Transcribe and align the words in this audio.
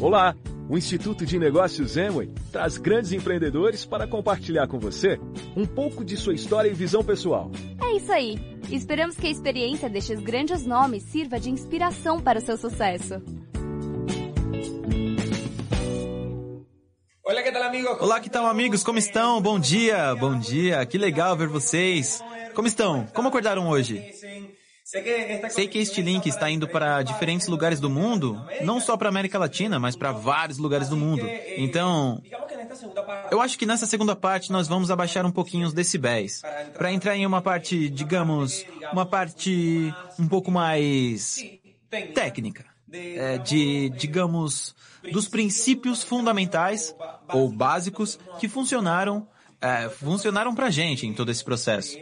Olá! 0.00 0.34
O 0.66 0.78
Instituto 0.78 1.26
de 1.26 1.38
Negócios 1.38 1.94
Emway 1.94 2.32
traz 2.50 2.78
grandes 2.78 3.12
empreendedores 3.12 3.84
para 3.84 4.06
compartilhar 4.06 4.66
com 4.66 4.78
você 4.78 5.20
um 5.54 5.66
pouco 5.66 6.02
de 6.02 6.16
sua 6.16 6.32
história 6.32 6.70
e 6.70 6.72
visão 6.72 7.04
pessoal. 7.04 7.50
É 7.84 7.96
isso 7.96 8.10
aí! 8.10 8.38
Esperamos 8.70 9.16
que 9.16 9.26
a 9.26 9.30
experiência 9.30 9.90
destes 9.90 10.18
grandes 10.20 10.64
nomes 10.64 11.02
sirva 11.02 11.38
de 11.38 11.50
inspiração 11.50 12.18
para 12.18 12.38
o 12.38 12.42
seu 12.42 12.56
sucesso. 12.56 13.20
Olá, 18.00 18.18
que 18.20 18.30
tal 18.30 18.46
amigos? 18.46 18.82
Como 18.82 18.98
estão? 18.98 19.38
Bom 19.42 19.60
dia, 19.60 20.14
bom 20.14 20.38
dia. 20.38 20.86
Que 20.86 20.96
legal 20.96 21.36
ver 21.36 21.48
vocês. 21.48 22.24
Como 22.54 22.66
estão? 22.66 23.06
Como 23.12 23.28
acordaram 23.28 23.68
hoje? 23.68 24.02
Sei 25.50 25.68
que 25.68 25.78
este 25.78 26.02
link 26.02 26.26
está 26.26 26.50
indo 26.50 26.66
para 26.66 27.02
diferentes 27.02 27.46
lugares 27.46 27.78
do 27.78 27.88
mundo, 27.88 28.44
não 28.62 28.80
só 28.80 28.96
para 28.96 29.08
a 29.08 29.10
América 29.10 29.38
Latina, 29.38 29.78
mas 29.78 29.94
para 29.94 30.10
vários 30.10 30.58
lugares 30.58 30.88
do 30.88 30.96
mundo. 30.96 31.24
Então, 31.56 32.20
eu 33.30 33.40
acho 33.40 33.56
que 33.56 33.64
nessa 33.64 33.86
segunda 33.86 34.16
parte 34.16 34.50
nós 34.50 34.66
vamos 34.66 34.90
abaixar 34.90 35.24
um 35.24 35.30
pouquinho 35.30 35.64
os 35.64 35.72
decibéis, 35.72 36.42
para 36.76 36.92
entrar 36.92 37.16
em 37.16 37.24
uma 37.24 37.40
parte, 37.40 37.88
digamos, 37.88 38.66
uma 38.92 39.06
parte 39.06 39.94
um 40.18 40.26
pouco 40.26 40.50
mais 40.50 41.36
técnica, 42.12 42.64
é, 42.92 43.38
de, 43.38 43.90
digamos, 43.90 44.74
dos 45.12 45.28
princípios 45.28 46.02
fundamentais 46.02 46.94
ou 47.28 47.48
básicos 47.48 48.18
que 48.40 48.48
funcionaram, 48.48 49.28
é, 49.60 49.88
funcionaram 49.88 50.52
para 50.52 50.68
gente 50.68 51.06
em 51.06 51.14
todo 51.14 51.30
esse 51.30 51.44
processo. 51.44 51.96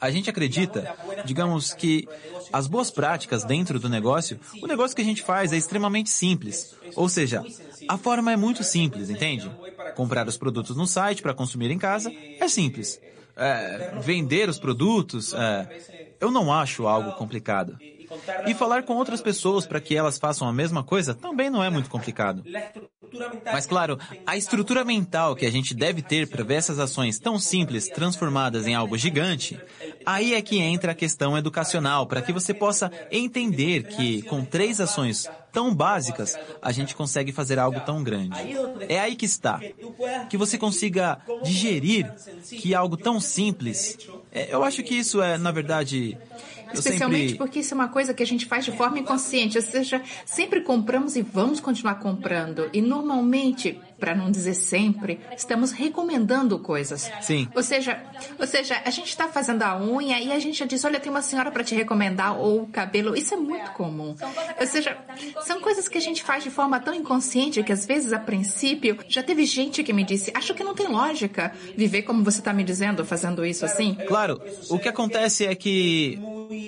A 0.00 0.10
gente 0.10 0.28
acredita, 0.28 0.94
digamos 1.24 1.72
que 1.72 2.06
as 2.52 2.66
boas 2.66 2.90
práticas 2.90 3.44
dentro 3.44 3.78
do 3.80 3.88
negócio, 3.88 4.38
o 4.62 4.66
negócio 4.66 4.94
que 4.94 5.02
a 5.02 5.04
gente 5.04 5.22
faz 5.22 5.52
é 5.52 5.56
extremamente 5.56 6.10
simples. 6.10 6.74
Ou 6.94 7.08
seja, 7.08 7.42
a 7.88 7.96
forma 7.96 8.32
é 8.32 8.36
muito 8.36 8.62
simples, 8.62 9.08
entende? 9.08 9.50
Comprar 9.94 10.28
os 10.28 10.36
produtos 10.36 10.76
no 10.76 10.86
site 10.86 11.22
para 11.22 11.32
consumir 11.34 11.70
em 11.70 11.78
casa 11.78 12.12
é 12.38 12.48
simples. 12.48 13.00
É, 13.36 13.92
vender 14.00 14.48
os 14.48 14.58
produtos, 14.58 15.34
é, 15.34 15.68
eu 16.20 16.30
não 16.30 16.52
acho 16.52 16.86
algo 16.86 17.12
complicado. 17.12 17.78
E 18.46 18.54
falar 18.54 18.82
com 18.82 18.94
outras 18.94 19.20
pessoas 19.20 19.66
para 19.66 19.80
que 19.80 19.96
elas 19.96 20.18
façam 20.18 20.48
a 20.48 20.52
mesma 20.52 20.82
coisa 20.82 21.14
também 21.14 21.50
não 21.50 21.62
é 21.62 21.70
muito 21.70 21.90
complicado. 21.90 22.42
Mas 23.44 23.66
claro, 23.66 23.98
a 24.26 24.36
estrutura 24.36 24.84
mental 24.84 25.34
que 25.34 25.46
a 25.46 25.50
gente 25.50 25.74
deve 25.74 26.02
ter 26.02 26.28
para 26.28 26.44
ver 26.44 26.54
essas 26.54 26.78
ações 26.78 27.18
tão 27.18 27.38
simples 27.38 27.88
transformadas 27.88 28.66
em 28.66 28.74
algo 28.74 28.96
gigante, 28.96 29.58
aí 30.04 30.34
é 30.34 30.42
que 30.42 30.58
entra 30.58 30.92
a 30.92 30.94
questão 30.94 31.36
educacional, 31.36 32.06
para 32.06 32.22
que 32.22 32.32
você 32.32 32.52
possa 32.52 32.90
entender 33.10 33.84
que 33.84 34.22
com 34.22 34.44
três 34.44 34.80
ações 34.80 35.28
tão 35.52 35.74
básicas, 35.74 36.36
a 36.60 36.70
gente 36.70 36.94
consegue 36.94 37.32
fazer 37.32 37.58
algo 37.58 37.80
tão 37.80 38.04
grande. 38.04 38.38
É 38.90 39.00
aí 39.00 39.16
que 39.16 39.24
está. 39.24 39.58
Que 40.28 40.36
você 40.36 40.58
consiga 40.58 41.18
digerir 41.42 42.12
que 42.46 42.74
algo 42.74 42.94
tão 42.94 43.18
simples, 43.18 43.96
é, 44.30 44.54
eu 44.54 44.62
acho 44.62 44.82
que 44.82 44.94
isso 44.94 45.22
é, 45.22 45.38
na 45.38 45.50
verdade, 45.50 46.18
Especialmente 46.72 47.30
sempre... 47.30 47.38
porque 47.38 47.60
isso 47.60 47.74
é 47.74 47.76
uma 47.76 47.88
coisa 47.88 48.12
que 48.12 48.22
a 48.22 48.26
gente 48.26 48.46
faz 48.46 48.64
de 48.64 48.72
forma 48.72 48.98
inconsciente, 48.98 49.56
ou 49.56 49.62
seja, 49.62 50.02
sempre 50.24 50.60
compramos 50.60 51.16
e 51.16 51.22
vamos 51.22 51.60
continuar 51.60 51.96
comprando. 51.96 52.68
E 52.72 52.80
normalmente, 52.80 53.80
para 53.98 54.14
não 54.14 54.30
dizer 54.30 54.54
sempre, 54.54 55.20
estamos 55.36 55.72
recomendando 55.72 56.58
coisas. 56.58 57.10
Sim. 57.20 57.48
Ou 57.54 57.62
seja, 57.62 58.02
ou 58.38 58.46
seja, 58.46 58.80
a 58.84 58.90
gente 58.90 59.08
está 59.08 59.28
fazendo 59.28 59.62
a 59.62 59.80
unha 59.80 60.20
e 60.20 60.32
a 60.32 60.38
gente 60.38 60.58
já 60.58 60.66
diz, 60.66 60.84
olha, 60.84 61.00
tem 61.00 61.10
uma 61.10 61.22
senhora 61.22 61.50
para 61.50 61.64
te 61.64 61.74
recomendar 61.74 62.38
ou 62.38 62.62
o 62.62 62.66
cabelo. 62.66 63.16
Isso 63.16 63.34
é 63.34 63.36
muito 63.36 63.70
comum. 63.72 64.14
Ou 64.60 64.66
seja, 64.66 64.96
são 65.44 65.60
coisas 65.60 65.88
que 65.88 65.98
a 65.98 66.00
gente 66.00 66.22
faz 66.22 66.44
de 66.44 66.50
forma 66.50 66.78
tão 66.80 66.94
inconsciente 66.94 67.62
que 67.62 67.72
às 67.72 67.86
vezes 67.86 68.12
a 68.12 68.18
princípio 68.18 68.98
já 69.08 69.22
teve 69.22 69.44
gente 69.44 69.82
que 69.82 69.92
me 69.92 70.04
disse, 70.04 70.30
acho 70.34 70.54
que 70.54 70.62
não 70.62 70.74
tem 70.74 70.88
lógica 70.88 71.52
viver 71.76 72.02
como 72.02 72.22
você 72.22 72.38
está 72.38 72.52
me 72.52 72.64
dizendo, 72.64 73.04
fazendo 73.04 73.44
isso 73.44 73.64
assim. 73.64 73.94
Claro, 74.06 74.40
o 74.70 74.78
que 74.78 74.88
acontece 74.88 75.46
é 75.46 75.54
que 75.54 76.18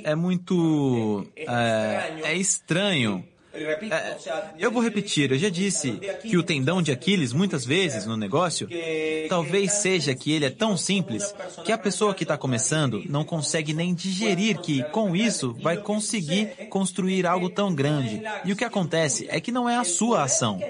é 0.04 0.14
muito 0.14 1.26
é, 1.36 2.20
é 2.24 2.36
estranho. 2.36 3.24
É, 3.64 4.16
eu 4.58 4.70
vou 4.70 4.82
repetir, 4.82 5.30
eu 5.30 5.38
já 5.38 5.48
disse 5.48 5.92
que 6.22 6.36
o 6.36 6.42
tendão 6.42 6.82
de 6.82 6.92
Aquiles, 6.92 7.32
muitas 7.32 7.64
vezes 7.64 8.06
no 8.06 8.16
negócio, 8.16 8.68
talvez 9.28 9.72
seja 9.72 10.14
que 10.14 10.32
ele 10.32 10.44
é 10.44 10.50
tão 10.50 10.76
simples 10.76 11.34
que 11.64 11.72
a 11.72 11.78
pessoa 11.78 12.14
que 12.14 12.24
está 12.24 12.36
começando 12.36 13.02
não 13.08 13.24
consegue 13.24 13.72
nem 13.72 13.94
digerir 13.94 14.58
que, 14.58 14.82
com 14.84 15.14
isso, 15.14 15.56
vai 15.62 15.76
conseguir 15.76 16.68
construir 16.68 17.26
algo 17.26 17.48
tão 17.48 17.74
grande. 17.74 18.22
E 18.44 18.52
o 18.52 18.56
que 18.56 18.64
acontece 18.64 19.26
é 19.28 19.40
que 19.40 19.52
não 19.52 19.68
é 19.68 19.76
a 19.76 19.84
sua 19.84 20.24
ação. 20.24 20.60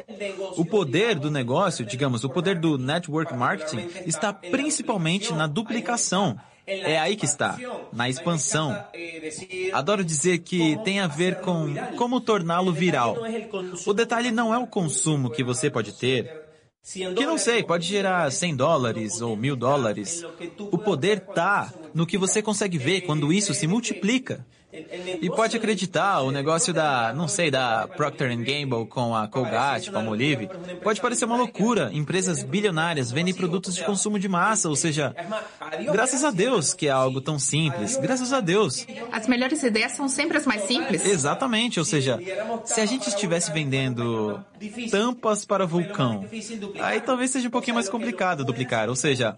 O 0.56 0.64
poder 0.64 1.18
do 1.18 1.30
negócio, 1.30 1.84
digamos, 1.84 2.24
o 2.24 2.28
poder 2.28 2.58
do 2.58 2.78
network 2.78 3.34
marketing, 3.34 3.88
está 4.06 4.32
principalmente 4.32 5.32
na 5.32 5.46
duplicação. 5.46 6.38
É 6.68 6.98
aí 6.98 7.16
que 7.16 7.24
está, 7.24 7.58
na 7.92 8.10
expansão. 8.10 8.76
Adoro 9.72 10.04
dizer 10.04 10.38
que 10.38 10.78
tem 10.84 11.00
a 11.00 11.06
ver 11.06 11.40
com 11.40 11.74
como 11.96 12.20
torná-lo 12.20 12.72
viral. 12.72 13.16
O 13.86 13.94
detalhe 13.94 14.30
não 14.30 14.52
é 14.52 14.58
o 14.58 14.66
consumo 14.66 15.30
que 15.30 15.42
você 15.42 15.70
pode 15.70 15.92
ter, 15.92 16.30
que 16.82 17.24
não 17.24 17.38
sei, 17.38 17.62
pode 17.62 17.86
gerar 17.86 18.30
100 18.30 18.56
dólares 18.56 19.20
ou 19.22 19.34
mil 19.34 19.56
dólares. 19.56 20.22
O 20.70 20.76
poder 20.76 21.20
tá 21.20 21.72
no 21.94 22.06
que 22.06 22.18
você 22.18 22.42
consegue 22.42 22.76
ver 22.76 23.02
quando 23.02 23.32
isso 23.32 23.54
se 23.54 23.66
multiplica. 23.66 24.46
E 24.70 25.30
pode 25.30 25.56
acreditar, 25.56 26.20
o 26.20 26.30
negócio 26.30 26.74
da, 26.74 27.12
não 27.14 27.26
sei, 27.26 27.50
da 27.50 27.88
Procter 27.88 28.28
Gamble 28.36 28.86
com 28.86 29.16
a 29.16 29.26
Colgate, 29.26 29.90
com 29.90 29.98
a 29.98 30.02
Olive, 30.02 30.48
pode 30.82 31.00
parecer 31.00 31.24
uma 31.24 31.36
loucura. 31.36 31.90
Empresas 31.92 32.42
bilionárias 32.42 33.10
vendem 33.10 33.32
produtos 33.32 33.74
de 33.74 33.82
consumo 33.82 34.18
de 34.18 34.28
massa, 34.28 34.68
ou 34.68 34.76
seja, 34.76 35.14
graças 35.90 36.22
a 36.22 36.30
Deus 36.30 36.74
que 36.74 36.86
é 36.86 36.90
algo 36.90 37.20
tão 37.20 37.38
simples. 37.38 37.96
Graças 37.96 38.30
a 38.32 38.40
Deus. 38.40 38.86
As 39.10 39.26
melhores 39.26 39.62
ideias 39.62 39.92
são 39.92 40.06
sempre 40.06 40.36
as 40.36 40.44
mais 40.44 40.64
simples. 40.64 41.04
Exatamente, 41.04 41.78
ou 41.78 41.84
seja, 41.84 42.20
se 42.66 42.80
a 42.80 42.86
gente 42.86 43.08
estivesse 43.08 43.50
vendendo 43.50 44.38
tampas 44.90 45.46
para 45.46 45.64
vulcão, 45.64 46.26
aí 46.78 47.00
talvez 47.00 47.30
seja 47.30 47.48
um 47.48 47.50
pouquinho 47.50 47.76
mais 47.76 47.88
complicado 47.88 48.44
duplicar. 48.44 48.90
Ou 48.90 48.96
seja, 48.96 49.34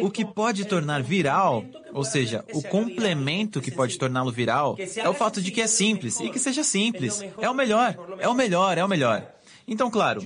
o 0.00 0.10
que 0.10 0.24
pode 0.24 0.64
tornar 0.64 1.02
viral, 1.02 1.64
ou 1.92 2.02
seja, 2.02 2.44
o 2.52 2.62
complemento 2.62 3.60
que 3.60 3.70
pode 3.70 3.96
torná-lo 3.96 4.32
viral, 4.32 4.55
é 4.96 5.08
o 5.08 5.14
fato 5.14 5.40
de 5.40 5.50
que 5.50 5.60
é 5.60 5.66
simples 5.66 6.20
e 6.20 6.30
que 6.30 6.38
seja 6.38 6.62
simples. 6.62 7.22
É 7.40 7.48
o 7.48 7.54
melhor, 7.54 7.96
é 8.18 8.28
o 8.28 8.34
melhor, 8.34 8.78
é 8.78 8.84
o 8.84 8.88
melhor. 8.88 9.36
Então, 9.68 9.90
claro, 9.90 10.22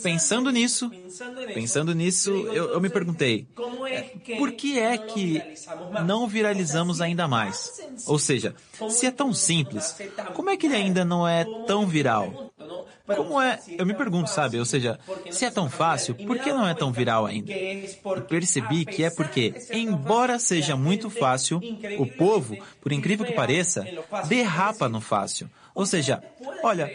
pensando 0.00 0.50
nisso, 0.52 0.88
pensando 1.52 1.92
nisso, 1.94 2.30
eu, 2.30 2.70
eu 2.70 2.80
me 2.80 2.88
perguntei, 2.88 3.48
por 4.38 4.52
que 4.52 4.78
é 4.78 4.96
que 4.96 5.42
não 6.06 6.28
viralizamos 6.28 7.00
ainda 7.00 7.26
mais? 7.26 7.72
Ou 8.06 8.20
seja, 8.20 8.54
se 8.88 9.06
é 9.06 9.10
tão 9.10 9.34
simples, 9.34 9.96
como 10.32 10.50
é 10.50 10.56
que 10.56 10.66
ele 10.66 10.76
ainda 10.76 11.04
não 11.04 11.26
é 11.26 11.44
tão 11.66 11.88
viral? 11.88 12.47
Como 13.16 13.40
é? 13.40 13.58
Eu 13.76 13.86
me 13.86 13.94
pergunto, 13.94 14.30
sabe? 14.30 14.58
Ou 14.58 14.64
seja, 14.64 14.98
se 15.30 15.44
é 15.44 15.50
tão 15.50 15.68
fácil, 15.70 16.14
por 16.14 16.38
que 16.38 16.52
não 16.52 16.66
é 16.66 16.74
tão 16.74 16.92
viral 16.92 17.26
ainda? 17.26 17.52
E 17.52 17.88
percebi 18.28 18.84
que 18.84 19.02
é 19.04 19.10
porque, 19.10 19.54
embora 19.72 20.38
seja 20.38 20.76
muito 20.76 21.08
fácil, 21.10 21.60
o 21.98 22.06
povo, 22.06 22.56
por 22.80 22.92
incrível 22.92 23.24
que 23.24 23.32
pareça, 23.32 23.86
derrapa 24.28 24.88
no 24.88 25.00
fácil. 25.00 25.48
Ou 25.74 25.86
seja, 25.86 26.20
olha, 26.64 26.90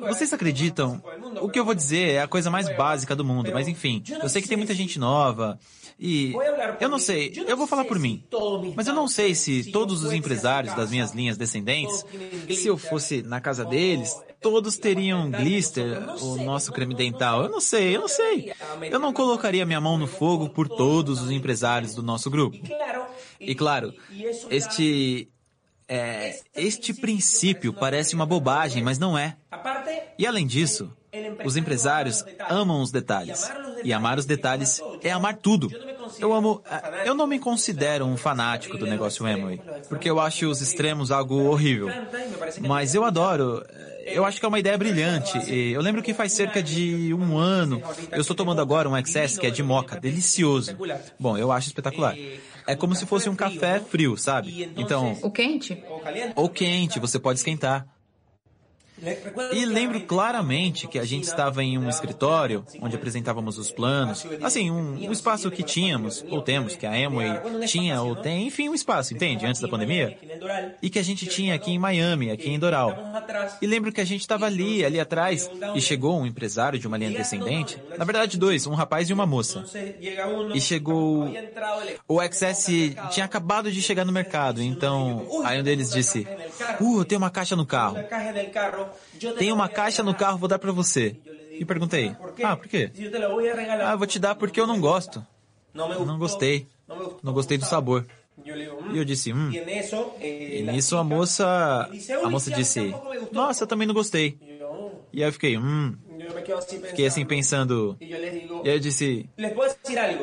vocês 0.00 0.32
acreditam? 0.32 1.00
O 1.40 1.48
que 1.48 1.60
eu 1.60 1.64
vou 1.64 1.74
dizer 1.74 2.14
é 2.14 2.22
a 2.22 2.26
coisa 2.26 2.50
mais 2.50 2.68
básica 2.76 3.14
do 3.14 3.24
mundo, 3.24 3.52
mas 3.52 3.68
enfim, 3.68 4.02
eu 4.20 4.28
sei 4.28 4.42
que 4.42 4.48
tem 4.48 4.56
muita 4.56 4.74
gente 4.74 4.98
nova 4.98 5.58
e 5.98 6.34
eu 6.80 6.88
não 6.88 6.98
sei, 6.98 7.32
eu 7.46 7.56
vou 7.56 7.68
falar 7.68 7.84
por 7.84 8.00
mim, 8.00 8.24
mas 8.74 8.88
eu 8.88 8.94
não 8.94 9.06
sei 9.06 9.32
se 9.34 9.70
todos 9.70 10.02
os 10.02 10.12
empresários 10.12 10.74
das 10.74 10.90
minhas 10.90 11.12
linhas 11.12 11.36
descendentes, 11.36 12.04
se 12.50 12.66
eu 12.66 12.76
fosse 12.76 13.22
na 13.22 13.40
casa 13.40 13.64
deles, 13.64 14.12
todos 14.46 14.76
teriam 14.76 15.28
glister, 15.28 15.98
o 16.22 16.36
nosso 16.36 16.70
creme 16.72 16.94
dental. 16.94 17.42
Eu 17.42 17.48
não 17.48 17.60
sei, 17.60 17.96
eu 17.96 18.02
não 18.02 18.08
sei. 18.08 18.52
Eu 18.88 19.00
não 19.00 19.12
colocaria 19.12 19.66
minha 19.66 19.80
mão 19.80 19.98
no 19.98 20.06
fogo 20.06 20.48
por 20.48 20.68
todos 20.68 21.20
os 21.20 21.32
empresários 21.32 21.96
do 21.96 22.02
nosso 22.02 22.30
grupo. 22.30 22.56
E 23.40 23.56
claro, 23.56 23.92
este 24.48 25.28
é, 25.88 26.38
este 26.54 26.94
princípio 26.94 27.72
parece 27.72 28.14
uma 28.14 28.24
bobagem, 28.24 28.84
mas 28.84 29.00
não 29.00 29.18
é. 29.18 29.36
E 30.16 30.24
além 30.24 30.46
disso, 30.46 30.92
os 31.44 31.56
empresários 31.56 32.24
amam 32.48 32.80
os 32.80 32.92
detalhes. 32.92 33.50
E 33.82 33.92
amar 33.92 34.16
os 34.16 34.26
detalhes 34.26 34.80
é 35.02 35.10
amar 35.10 35.38
tudo. 35.38 35.68
Eu 36.20 36.32
amo. 36.32 36.62
Eu 37.04 37.14
não 37.14 37.26
me 37.26 37.40
considero 37.40 38.04
um 38.04 38.16
fanático 38.16 38.78
do 38.78 38.86
negócio 38.86 39.26
Amway, 39.26 39.60
porque 39.88 40.08
eu 40.08 40.20
acho 40.20 40.48
os 40.48 40.60
extremos 40.60 41.10
algo 41.10 41.34
horrível. 41.48 41.88
Mas 42.60 42.94
eu 42.94 43.04
adoro. 43.04 43.64
Eu 44.06 44.24
acho 44.24 44.38
que 44.38 44.46
é 44.46 44.48
uma 44.48 44.58
ideia 44.58 44.78
brilhante. 44.78 45.38
Eu 45.52 45.82
lembro 45.82 46.02
que 46.02 46.14
faz 46.14 46.32
cerca 46.32 46.62
de 46.62 47.12
um 47.12 47.36
ano. 47.36 47.82
Eu 48.10 48.20
estou 48.20 48.36
tomando 48.36 48.60
agora 48.60 48.88
um 48.88 48.96
Excess 48.96 49.38
que 49.38 49.46
é 49.46 49.50
de 49.50 49.62
moca, 49.62 50.00
delicioso. 50.00 50.76
Bom, 51.18 51.36
eu 51.36 51.50
acho 51.52 51.68
espetacular. 51.68 52.16
É 52.66 52.74
como 52.74 52.94
se 52.94 53.06
fosse 53.06 53.28
um 53.28 53.36
café 53.36 53.80
frio, 53.80 54.16
sabe? 54.16 54.70
Então. 54.76 55.18
O 55.22 55.30
quente? 55.30 55.82
Ou 56.34 56.48
quente, 56.48 56.98
você 56.98 57.18
pode 57.18 57.38
esquentar. 57.38 57.86
E 59.52 59.64
lembro 59.66 60.00
claramente 60.00 60.88
que 60.88 60.98
a 60.98 61.04
gente 61.04 61.24
estava 61.24 61.62
em 61.62 61.76
um 61.76 61.86
escritório 61.88 62.64
onde 62.80 62.96
apresentávamos 62.96 63.58
os 63.58 63.70
planos, 63.70 64.26
assim, 64.42 64.70
um, 64.70 64.94
um 64.94 65.12
espaço 65.12 65.50
que 65.50 65.62
tínhamos, 65.62 66.24
ou 66.30 66.40
temos, 66.40 66.76
que 66.76 66.86
a 66.86 66.92
Amway 66.92 67.30
tinha 67.66 68.00
ou 68.00 68.16
tem, 68.16 68.46
enfim, 68.46 68.70
um 68.70 68.74
espaço, 68.74 69.12
entende? 69.12 69.44
Antes 69.44 69.60
da 69.60 69.68
pandemia. 69.68 70.18
E 70.82 70.90
que 70.90 70.98
a 70.98 71.02
gente 71.02 71.26
tinha 71.26 71.54
aqui 71.54 71.72
em 71.72 71.78
Miami, 71.78 72.30
aqui 72.30 72.50
em 72.50 72.58
Doral. 72.58 72.96
E 73.60 73.66
lembro 73.66 73.92
que 73.92 74.00
a 74.00 74.04
gente 74.04 74.20
estava 74.20 74.46
ali, 74.46 74.84
ali 74.84 75.00
atrás, 75.00 75.50
e 75.74 75.80
chegou 75.80 76.18
um 76.18 76.26
empresário 76.26 76.78
de 76.78 76.86
uma 76.86 76.96
linha 76.96 77.10
descendente, 77.10 77.80
na 77.96 78.04
verdade 78.04 78.38
dois, 78.38 78.66
um 78.66 78.74
rapaz 78.74 79.08
e 79.08 79.12
uma 79.12 79.26
moça. 79.26 79.64
E 80.54 80.60
chegou... 80.60 81.30
O 82.08 82.20
XS 82.22 82.94
tinha 83.10 83.24
acabado 83.26 83.70
de 83.70 83.80
chegar 83.82 84.04
no 84.04 84.12
mercado, 84.12 84.62
então 84.62 85.26
aí 85.44 85.60
um 85.60 85.62
deles 85.62 85.90
disse, 85.90 86.26
uh, 86.80 87.04
tem 87.04 87.18
uma 87.18 87.30
caixa 87.30 87.56
no 87.56 87.66
carro. 87.66 87.96
Tem 89.38 89.52
uma 89.52 89.68
caixa 89.68 90.02
no 90.02 90.14
carro, 90.14 90.38
vou 90.38 90.48
dar 90.48 90.58
para 90.58 90.72
você. 90.72 91.16
E 91.58 91.64
perguntei, 91.64 92.14
ah, 92.42 92.56
por 92.56 92.68
quê? 92.68 92.90
Ah, 93.82 93.96
vou 93.96 94.06
te 94.06 94.18
dar 94.18 94.34
porque 94.34 94.60
eu 94.60 94.66
não 94.66 94.80
gosto. 94.80 95.24
Não 95.74 96.18
gostei. 96.18 96.66
Não 97.22 97.32
gostei 97.32 97.58
do 97.58 97.64
sabor. 97.64 98.06
E 98.92 98.96
eu 98.96 99.04
disse, 99.04 99.32
hum. 99.32 99.50
E 100.20 100.62
nisso 100.62 100.96
a 100.96 101.04
moça, 101.04 101.90
a 102.22 102.30
moça 102.30 102.50
disse, 102.50 102.94
nossa, 103.32 103.64
eu 103.64 103.66
também 103.66 103.86
não 103.86 103.94
gostei. 103.94 104.38
E 105.12 105.22
aí 105.22 105.28
eu 105.28 105.32
fiquei, 105.32 105.58
hum. 105.58 105.96
Fiquei 106.88 107.06
assim 107.06 107.24
pensando. 107.24 107.96
E 108.00 108.68
aí 108.68 108.76
eu 108.76 108.80
disse: 108.80 109.28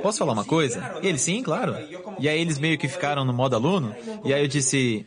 Posso 0.02 0.20
falar 0.20 0.34
uma 0.34 0.46
coisa? 0.46 0.84
E 1.02 1.08
ele, 1.08 1.18
sim, 1.18 1.42
claro. 1.42 1.76
E 2.20 2.28
aí 2.28 2.40
eles 2.40 2.60
meio 2.60 2.78
que 2.78 2.88
ficaram 2.88 3.24
no 3.24 3.34
modo 3.34 3.56
aluno. 3.56 3.96
E 4.24 4.34
aí 4.34 4.44
eu 4.44 4.48
disse: 4.48 5.06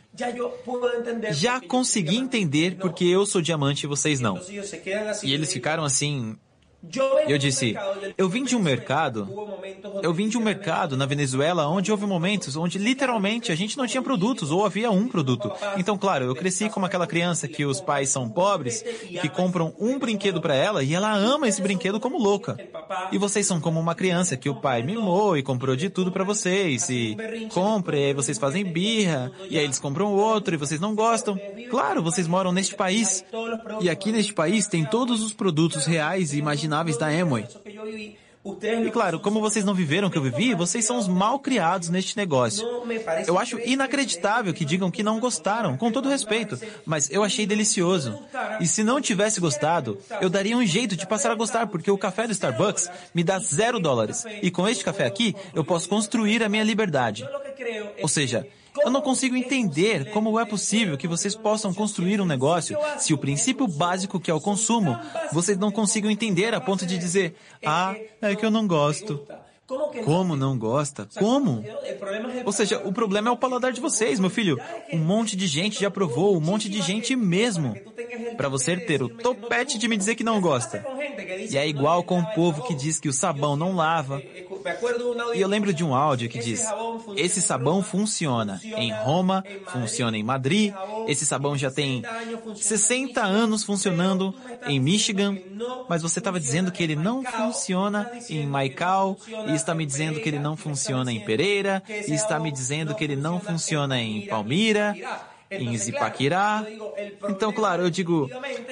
Já 1.31 1.61
consegui 1.61 2.17
entender 2.17 2.76
porque 2.76 3.05
eu 3.05 3.26
sou 3.26 3.43
diamante 3.43 3.85
e 3.85 3.88
vocês 3.88 4.20
não. 4.20 4.41
E 5.23 5.32
eles 5.32 5.52
ficaram 5.52 5.85
assim, 5.85 6.37
eu 7.26 7.38
disse, 7.38 7.75
eu 8.17 8.28
vim 8.28 8.44
de 8.44 8.55
um 8.55 8.61
mercado, 8.61 9.28
eu 10.02 10.12
vim 10.12 10.28
de 10.28 10.38
um 10.38 10.40
mercado 10.40 10.96
na 10.96 11.06
Venezuela 11.06 11.67
onde 11.69 11.90
houve 11.90 12.06
momentos 12.06 12.56
onde 12.56 12.78
literalmente 12.78 13.50
a 13.50 13.55
gente 13.55 13.76
não 13.76 13.87
tinha 13.87 14.02
produtos 14.02 14.50
ou 14.50 14.64
havia 14.64 14.90
um 14.90 15.08
produto. 15.08 15.50
Então, 15.76 15.99
claro, 15.99 16.26
eu 16.26 16.34
cresci 16.34 16.69
como 16.69 16.87
aquela 16.87 17.06
criança 17.06 17.49
que 17.49 17.64
os 17.64 17.81
pais 17.81 18.08
são 18.08 18.28
pobres, 18.28 18.82
que 19.20 19.28
compram 19.28 19.75
um 19.78 19.99
brinquedo 19.99 20.40
para 20.40 20.55
ela 20.55 20.82
e 20.82 20.94
ela 20.94 21.12
ama 21.14 21.49
esse 21.49 21.61
brinquedo 21.61 21.99
como 21.99 22.19
louca. 22.19 22.56
E 23.11 23.19
vocês 23.19 23.46
são 23.46 23.61
como 23.61 23.81
uma 23.81 23.94
criança 23.94 24.37
que 24.37 24.49
o 24.49 24.55
pai 24.55 24.82
mimou 24.82 25.37
e 25.37 25.43
comprou 25.43 25.75
de 25.75 25.90
tudo 25.90 26.12
para 26.12 26.25
vocês 26.25 26.88
e 26.88 27.17
compra 27.52 27.99
e 27.99 28.05
aí 28.06 28.14
vocês 28.14 28.38
fazem 28.38 28.64
birra 28.64 29.32
e 29.50 29.58
aí 29.58 29.64
eles 29.64 29.78
compram 29.78 30.12
outro 30.12 30.55
e 30.55 30.58
vocês 30.58 30.81
não 30.81 30.94
gostam. 30.94 31.38
Claro, 31.70 32.02
vocês 32.02 32.28
moram 32.28 32.52
neste 32.52 32.75
país 32.75 33.25
e 33.81 33.90
aqui 33.90 34.12
neste 34.12 34.32
país 34.32 34.67
tem 34.67 34.84
todos 34.84 35.23
os 35.23 35.32
produtos 35.32 35.87
reais 35.87 36.32
e 36.32 36.43
imagináveis 36.67 36.99
da 36.99 37.07
Amway. 37.07 37.47
E 38.85 38.91
claro, 38.93 39.19
como 39.19 39.41
vocês 39.41 39.65
não 39.65 39.75
viveram 39.75 40.07
o 40.07 40.11
que 40.11 40.17
eu 40.17 40.23
vivi, 40.23 40.55
vocês 40.55 40.85
são 40.85 40.99
os 40.99 41.09
mal 41.09 41.41
criados 41.41 41.89
neste 41.89 42.17
negócio. 42.17 42.65
Eu 43.27 43.37
acho 43.37 43.59
inacreditável 43.59 44.55
que 44.55 44.65
digam 44.65 44.89
que 44.89 45.03
não 45.03 45.19
gostaram, 45.19 45.77
com 45.77 45.91
todo 45.91 46.09
respeito, 46.09 46.57
mas 46.85 47.11
eu 47.11 47.25
achei 47.25 47.45
delicioso. 47.45 48.17
E 48.61 48.67
se 48.69 48.85
não 48.85 49.01
tivesse 49.01 49.41
gostado, 49.41 49.99
eu 50.21 50.31
daria 50.31 50.57
um 50.57 50.65
jeito 50.65 50.95
de 50.97 51.09
passar 51.09 51.33
a 51.33 51.35
gostar, 51.35 51.67
porque 51.67 51.91
o 51.91 51.99
café 51.99 52.29
do 52.29 52.33
Starbucks 52.33 52.89
me 53.12 53.25
dá 53.25 53.41
zero 53.41 53.81
dólares. 53.81 54.25
E 54.41 54.49
com 54.49 54.69
este 54.69 54.85
café 54.85 55.07
aqui, 55.07 55.35
eu 55.53 55.65
posso 55.65 55.89
construir 55.89 56.41
a 56.45 56.49
minha 56.49 56.62
liberdade. 56.62 57.29
Ou 58.01 58.09
seja, 58.09 58.47
eu 58.84 58.90
não 58.90 59.00
consigo 59.00 59.37
entender 59.37 60.11
como 60.11 60.38
é 60.38 60.44
possível 60.44 60.96
que 60.96 61.08
vocês 61.08 61.34
possam 61.34 61.73
construir 61.73 62.20
um 62.20 62.26
negócio 62.26 62.76
se 62.99 63.14
o 63.14 63.19
princípio 63.19 63.67
básico 63.67 64.20
que 64.20 64.31
é 64.31 64.34
o 64.34 64.40
consumo, 64.40 64.99
vocês 65.32 65.58
não 65.58 65.70
consigam 65.70 66.11
entender 66.11 66.55
a 66.55 66.61
ponto 66.61 66.87
de 66.87 66.99
dizer, 66.99 67.34
ah, 67.64 67.94
é 68.20 68.34
que 68.34 68.44
eu 68.44 68.50
não 68.50 68.67
gosto. 68.67 69.26
Como 70.05 70.37
não 70.37 70.56
gosta? 70.56 71.08
Como? 71.19 71.64
Ou 72.44 72.52
seja, 72.52 72.78
o 72.84 72.93
problema 72.93 73.28
é 73.28 73.32
o 73.32 73.37
paladar 73.37 73.73
de 73.73 73.81
vocês, 73.81 74.20
meu 74.20 74.31
filho. 74.31 74.61
Um 74.93 74.99
monte 74.99 75.37
de 75.37 75.49
gente 75.49 75.81
já 75.81 75.90
provou, 75.90 76.37
um 76.37 76.40
monte 76.40 76.69
de 76.69 76.81
gente 76.81 77.17
mesmo. 77.17 77.75
Para 78.37 78.49
você 78.49 78.76
ter 78.76 79.02
o 79.02 79.08
topete 79.08 79.76
de 79.76 79.88
me 79.88 79.96
dizer 79.96 80.14
que 80.14 80.23
não 80.23 80.40
gosta. 80.40 80.87
E 81.50 81.58
é 81.58 81.67
igual 81.67 82.05
com 82.05 82.20
o 82.20 82.26
povo 82.26 82.62
que 82.62 82.75
diz 82.75 83.00
que 83.00 83.08
o 83.08 83.12
sabão 83.12 83.56
não 83.56 83.75
lava. 83.75 84.23
E 85.35 85.41
eu 85.41 85.49
lembro 85.49 85.73
de 85.73 85.85
um 85.85 85.95
áudio 85.95 86.29
que 86.29 86.39
diz: 86.39 86.65
esse 87.17 87.41
sabão 87.41 87.83
funciona 87.83 88.61
em 88.65 88.93
Roma, 88.93 89.45
funciona 89.69 90.17
em 90.17 90.23
Madrid, 90.23 90.73
esse 91.07 91.25
sabão 91.25 91.57
já 91.57 91.71
tem 91.71 92.03
60 92.55 93.23
anos 93.23 93.65
funcionando 93.65 94.35
em 94.67 94.81
Michigan, 94.81 95.37
mas 95.89 96.03
você 96.03 96.19
estava 96.19 96.41
dizendo 96.41 96.73
que 96.73 96.83
ele 96.83 96.97
não 96.97 97.23
funciona 97.23 98.11
em 98.29 98.47
Maicao 98.47 99.17
e 99.49 99.55
está 99.55 99.75
me 99.75 99.87
dizendo 99.87 100.21
que 100.21 100.29
ele 100.29 100.39
não 100.39 100.57
funciona 100.57 101.12
em 101.12 101.21
Pereira, 101.21 101.83
e 101.89 102.12
está 102.12 102.39
me 102.39 102.51
dizendo 102.51 102.95
que 102.95 103.05
ele 103.05 103.17
não 103.17 103.41
funciona 103.41 104.01
em 104.01 104.27
Palmira, 104.27 104.95
em 105.51 105.77
Zipaquirá. 105.77 106.65
Então, 107.29 107.53
claro, 107.53 107.83
eu 107.83 107.91
digo, 107.91 108.29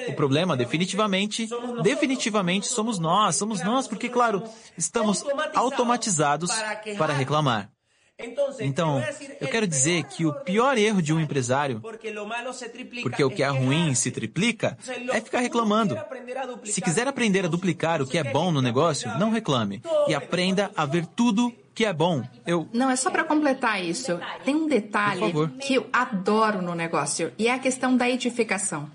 o 0.07 0.13
problema 0.13 0.55
definitivamente, 0.57 1.47
definitivamente 1.81 2.67
somos 2.67 2.99
nós, 2.99 3.35
somos 3.35 3.63
nós, 3.63 3.87
porque, 3.87 4.09
claro, 4.09 4.43
estamos 4.77 5.23
automatizados 5.53 6.51
para 6.97 7.13
reclamar. 7.13 7.74
Então, 8.59 9.03
eu 9.41 9.47
quero 9.49 9.67
dizer 9.67 10.05
que 10.05 10.25
o 10.25 10.33
pior 10.33 10.77
erro 10.77 11.01
de 11.01 11.13
um 11.13 11.19
empresário, 11.19 11.81
porque 13.03 13.23
o 13.23 13.29
que 13.29 13.43
é 13.43 13.47
ruim 13.47 13.93
se 13.93 14.09
triplica, 14.09 14.77
é 15.11 15.19
ficar 15.19 15.39
reclamando. 15.39 15.97
Se 16.63 16.81
quiser 16.81 17.07
aprender 17.07 17.45
a 17.45 17.49
duplicar 17.49 18.01
o 18.01 18.07
que 18.07 18.17
é 18.17 18.23
bom 18.23 18.51
no 18.51 18.61
negócio, 18.61 19.09
não 19.19 19.31
reclame. 19.31 19.81
E 20.07 20.15
aprenda 20.15 20.71
a 20.75 20.85
ver 20.85 21.05
tudo 21.05 21.53
que 21.73 21.85
é 21.85 21.91
bom. 21.91 22.23
Eu 22.47 22.69
Não, 22.71 22.89
é 22.89 22.95
só 22.95 23.11
para 23.11 23.25
completar 23.25 23.83
isso. 23.83 24.17
Tem 24.45 24.55
um 24.55 24.67
detalhe 24.67 25.33
que 25.59 25.75
eu 25.75 25.89
adoro 25.91 26.61
no 26.61 26.73
negócio 26.73 27.33
e 27.37 27.47
é 27.47 27.53
a 27.53 27.59
questão 27.59 27.97
da 27.97 28.09
edificação. 28.09 28.89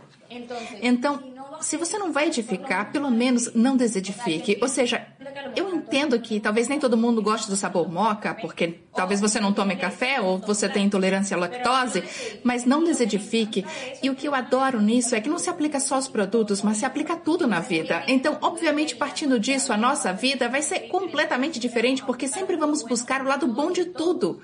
Então, 0.81 1.30
se 1.61 1.77
você 1.77 1.99
não 1.99 2.13
vai 2.13 2.27
edificar, 2.27 2.91
pelo 2.93 3.11
menos 3.11 3.53
não 3.55 3.77
desedifique. 3.77 4.59
Ou 4.61 4.69
seja, 4.69 5.07
eu 5.55 5.75
entendo 5.75 6.19
que 6.21 6.41
talvez 6.41 6.69
nem 6.69 6.79
todo 6.79 6.97
mundo 6.97 7.23
goste 7.23 7.49
do 7.49 7.57
sabor 7.57 7.91
moca, 7.91 8.35
porque 8.35 8.81
talvez 8.95 9.21
você 9.21 9.41
não 9.41 9.53
tome 9.53 9.77
café 9.77 10.21
ou 10.21 10.39
você 10.39 10.69
tem 10.69 10.87
intolerância 10.87 11.37
à 11.37 11.41
lactose, 11.41 12.03
mas 12.43 12.65
não 12.65 12.85
desedifique. 12.85 13.65
E 14.03 14.11
o 14.11 14.15
que 14.15 14.27
eu 14.27 14.35
adoro 14.35 14.81
nisso 14.81 15.15
é 15.15 15.21
que 15.21 15.29
não 15.29 15.39
se 15.39 15.51
aplica 15.51 15.81
só 15.81 15.97
aos 15.97 16.09
produtos, 16.09 16.63
mas 16.63 16.79
se 16.79 16.85
aplica 16.85 17.15
a 17.15 17.17
tudo 17.17 17.47
na 17.47 17.61
vida. 17.61 18.03
Então, 18.07 18.39
obviamente, 18.41 18.97
partindo 18.97 19.39
disso, 19.39 19.73
a 19.73 19.77
nossa 19.77 20.13
vida 20.13 20.49
vai 20.49 20.63
ser 20.63 20.89
completamente 20.89 21.59
diferente, 21.59 22.03
porque 22.05 22.27
sempre 22.27 22.57
vamos 22.57 22.83
buscar 22.83 23.23
o 23.23 23.29
lado 23.29 23.47
bom 23.47 23.71
de 23.71 23.87
tudo. 23.87 24.41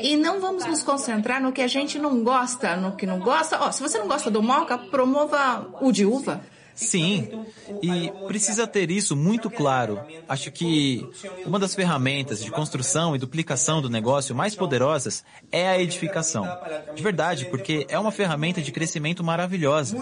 E 0.00 0.16
não 0.16 0.40
vamos 0.40 0.66
nos 0.66 0.82
concentrar 0.82 1.40
no 1.40 1.52
que 1.52 1.62
a 1.62 1.66
gente 1.66 1.98
não 1.98 2.22
gosta, 2.22 2.76
no 2.76 2.96
que 2.96 3.06
não 3.06 3.18
gosta. 3.18 3.58
Ó, 3.60 3.68
oh, 3.68 3.72
se 3.72 3.82
você 3.82 3.98
não 3.98 4.06
gosta 4.06 4.30
do 4.30 4.42
moca, 4.42 4.76
promova 4.76 5.66
o 5.80 5.90
de 5.90 6.04
uva. 6.04 6.42
Sim, 6.78 7.28
e 7.82 8.12
precisa 8.28 8.64
ter 8.64 8.88
isso 8.88 9.16
muito 9.16 9.50
claro. 9.50 10.00
Acho 10.28 10.52
que 10.52 11.04
uma 11.44 11.58
das 11.58 11.74
ferramentas 11.74 12.42
de 12.42 12.52
construção 12.52 13.16
e 13.16 13.18
duplicação 13.18 13.82
do 13.82 13.90
negócio 13.90 14.32
mais 14.32 14.54
poderosas 14.54 15.24
é 15.50 15.68
a 15.68 15.80
edificação. 15.80 16.46
De 16.94 17.02
verdade, 17.02 17.46
porque 17.46 17.84
é 17.88 17.98
uma 17.98 18.12
ferramenta 18.12 18.62
de 18.62 18.70
crescimento 18.70 19.24
maravilhosa. 19.24 19.96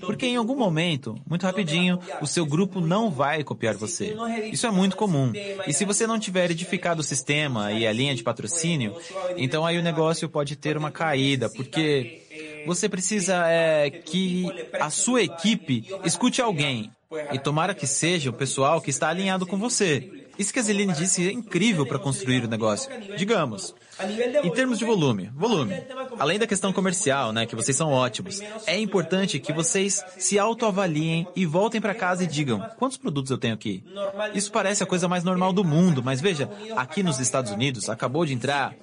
Porque 0.00 0.26
em 0.26 0.36
algum 0.36 0.54
momento, 0.54 1.16
muito 1.28 1.44
rapidinho, 1.44 1.98
o 2.20 2.26
seu 2.26 2.46
grupo 2.46 2.80
não 2.80 3.10
vai 3.10 3.42
copiar 3.42 3.74
você. 3.74 4.16
Isso 4.52 4.64
é 4.64 4.70
muito 4.70 4.96
comum. 4.96 5.32
E 5.66 5.72
se 5.72 5.84
você 5.84 6.06
não 6.06 6.20
tiver 6.20 6.52
edificado 6.52 7.00
o 7.00 7.04
sistema 7.04 7.72
e 7.72 7.84
a 7.84 7.92
linha 7.92 8.14
de 8.14 8.22
patrocínio, 8.22 8.94
então 9.36 9.66
aí 9.66 9.76
o 9.76 9.82
negócio 9.82 10.28
pode 10.28 10.54
ter 10.54 10.76
uma 10.76 10.92
caída, 10.92 11.50
porque 11.50 12.21
você 12.66 12.88
precisa 12.88 13.46
é, 13.46 13.90
que 13.90 14.46
a 14.80 14.90
sua 14.90 15.22
equipe 15.22 15.84
escute 16.04 16.40
alguém. 16.40 16.90
E 17.30 17.38
tomara 17.38 17.74
que 17.74 17.86
seja 17.86 18.30
o 18.30 18.32
pessoal 18.32 18.80
que 18.80 18.88
está 18.88 19.08
alinhado 19.08 19.46
com 19.46 19.58
você. 19.58 20.22
Isso 20.38 20.52
que 20.52 20.58
a 20.58 20.62
Zeline 20.62 20.92
disse 20.94 21.28
é 21.28 21.32
incrível 21.32 21.86
para 21.86 21.98
construir 21.98 22.44
o 22.44 22.48
negócio. 22.48 22.90
Digamos, 23.16 23.74
em 24.42 24.50
termos 24.50 24.78
de 24.78 24.84
volume, 24.84 25.30
volume. 25.34 25.74
Além 26.18 26.38
da 26.38 26.46
questão 26.46 26.72
comercial, 26.72 27.32
né, 27.32 27.44
que 27.44 27.54
vocês 27.54 27.76
são 27.76 27.90
ótimos, 27.90 28.40
é 28.66 28.78
importante 28.78 29.38
que 29.38 29.52
vocês 29.52 30.02
se 30.16 30.38
autoavaliem 30.38 31.26
e 31.36 31.44
voltem 31.44 31.80
para 31.80 31.94
casa 31.94 32.24
e 32.24 32.26
digam: 32.26 32.60
quantos 32.78 32.96
produtos 32.96 33.30
eu 33.30 33.38
tenho 33.38 33.54
aqui? 33.54 33.84
Isso 34.34 34.50
parece 34.50 34.82
a 34.82 34.86
coisa 34.86 35.06
mais 35.06 35.22
normal 35.22 35.52
do 35.52 35.62
mundo, 35.62 36.02
mas 36.02 36.20
veja, 36.20 36.50
aqui 36.76 37.02
nos 37.02 37.20
Estados 37.20 37.52
Unidos 37.52 37.90
acabou 37.90 38.24
de 38.24 38.32
entrar 38.32 38.74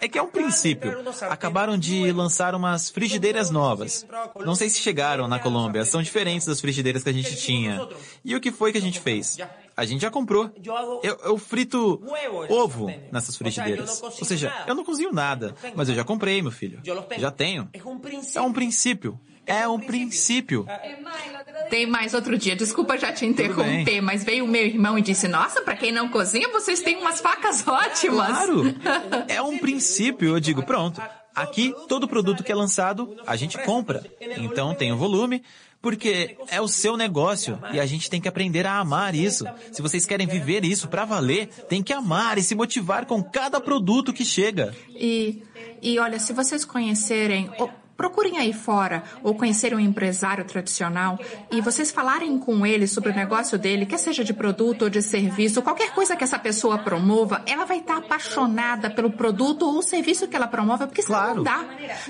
é 0.00 0.08
que 0.08 0.18
é 0.18 0.22
um 0.22 0.28
princípio. 0.28 1.04
Acabaram 1.28 1.76
de 1.78 2.10
lançar 2.12 2.54
umas 2.54 2.88
frigideiras 2.90 3.50
novas. 3.50 4.06
Não 4.44 4.54
sei 4.54 4.70
se 4.70 4.80
chegaram 4.80 5.28
na 5.28 5.38
Colômbia, 5.38 5.84
são 5.84 6.02
diferentes 6.02 6.46
das 6.46 6.60
frigideiras 6.60 7.02
que 7.02 7.10
a 7.10 7.12
gente 7.12 7.36
tinha. 7.36 7.86
E 8.24 8.34
o 8.34 8.40
que 8.40 8.50
foi 8.50 8.72
que 8.72 8.78
a 8.78 8.82
gente 8.82 9.00
fez? 9.00 9.36
A 9.76 9.84
gente 9.84 10.02
já 10.02 10.10
comprou. 10.10 10.50
Eu, 11.02 11.18
eu 11.24 11.38
frito 11.38 12.02
ovo 12.48 12.92
nessas 13.12 13.36
frigideiras. 13.36 14.02
Ou 14.02 14.24
seja, 14.24 14.52
eu 14.66 14.74
não 14.74 14.84
cozinho 14.84 15.12
nada, 15.12 15.54
mas 15.74 15.88
eu 15.88 15.94
já 15.94 16.04
comprei, 16.04 16.42
meu 16.42 16.50
filho. 16.50 16.80
Já 17.18 17.30
tenho. 17.30 17.68
É 18.34 18.40
um 18.40 18.52
princípio. 18.52 19.18
É 19.50 19.66
um 19.66 19.80
princípio. 19.80 20.64
Tem 21.68 21.86
mais 21.86 22.14
outro 22.14 22.38
dia, 22.38 22.54
desculpa 22.54 22.96
já 22.96 23.12
te 23.12 23.26
interromper, 23.26 24.00
mas 24.00 24.22
veio 24.22 24.44
o 24.44 24.48
meu 24.48 24.64
irmão 24.64 24.96
e 24.96 25.02
disse: 25.02 25.26
Nossa, 25.26 25.60
para 25.62 25.76
quem 25.76 25.90
não 25.90 26.08
cozinha, 26.08 26.48
vocês 26.48 26.80
têm 26.80 26.96
umas 26.98 27.20
facas 27.20 27.66
ótimas. 27.66 28.28
Claro! 28.28 28.62
É 29.28 29.40
um 29.42 29.58
princípio, 29.58 30.30
eu 30.30 30.40
digo, 30.40 30.62
pronto. 30.62 31.00
Aqui, 31.34 31.74
todo 31.88 32.08
produto 32.08 32.42
que 32.42 32.50
é 32.50 32.54
lançado, 32.54 33.16
a 33.26 33.36
gente 33.36 33.56
compra. 33.58 34.04
Então 34.20 34.74
tem 34.74 34.92
o 34.92 34.96
volume, 34.96 35.42
porque 35.80 36.36
é 36.48 36.60
o 36.60 36.68
seu 36.68 36.96
negócio 36.96 37.58
e 37.72 37.80
a 37.80 37.86
gente 37.86 38.10
tem 38.10 38.20
que 38.20 38.28
aprender 38.28 38.66
a 38.66 38.78
amar 38.78 39.14
isso. 39.14 39.44
Se 39.72 39.80
vocês 39.80 40.04
querem 40.04 40.26
viver 40.26 40.64
isso 40.64 40.88
para 40.88 41.04
valer, 41.04 41.48
tem 41.68 41.82
que 41.82 41.92
amar 41.92 42.38
e 42.38 42.42
se 42.42 42.54
motivar 42.54 43.06
com 43.06 43.22
cada 43.22 43.60
produto 43.60 44.12
que 44.12 44.24
chega. 44.24 44.74
E, 44.90 45.42
e 45.80 45.98
olha, 45.98 46.18
se 46.18 46.32
vocês 46.32 46.64
conhecerem 46.64 47.50
procurem 48.00 48.38
aí 48.38 48.54
fora 48.54 49.02
ou 49.22 49.34
conhecerem 49.34 49.76
um 49.76 49.80
empresário 49.80 50.42
tradicional 50.46 51.18
e 51.50 51.60
vocês 51.60 51.90
falarem 51.90 52.38
com 52.38 52.64
ele 52.64 52.86
sobre 52.86 53.10
o 53.10 53.14
negócio 53.14 53.58
dele, 53.58 53.84
quer 53.84 53.98
seja 53.98 54.24
de 54.24 54.32
produto 54.32 54.82
ou 54.84 54.88
de 54.88 55.02
serviço, 55.02 55.60
qualquer 55.60 55.92
coisa 55.92 56.16
que 56.16 56.24
essa 56.24 56.38
pessoa 56.38 56.78
promova, 56.78 57.42
ela 57.44 57.66
vai 57.66 57.76
estar 57.76 57.98
apaixonada 57.98 58.88
pelo 58.88 59.10
produto 59.10 59.66
ou 59.66 59.82
serviço 59.82 60.26
que 60.26 60.34
ela 60.34 60.46
promove, 60.46 60.86
porque 60.86 61.02
senão 61.02 61.18
claro. 61.18 61.34
não 61.36 61.42
dá. 61.42 61.64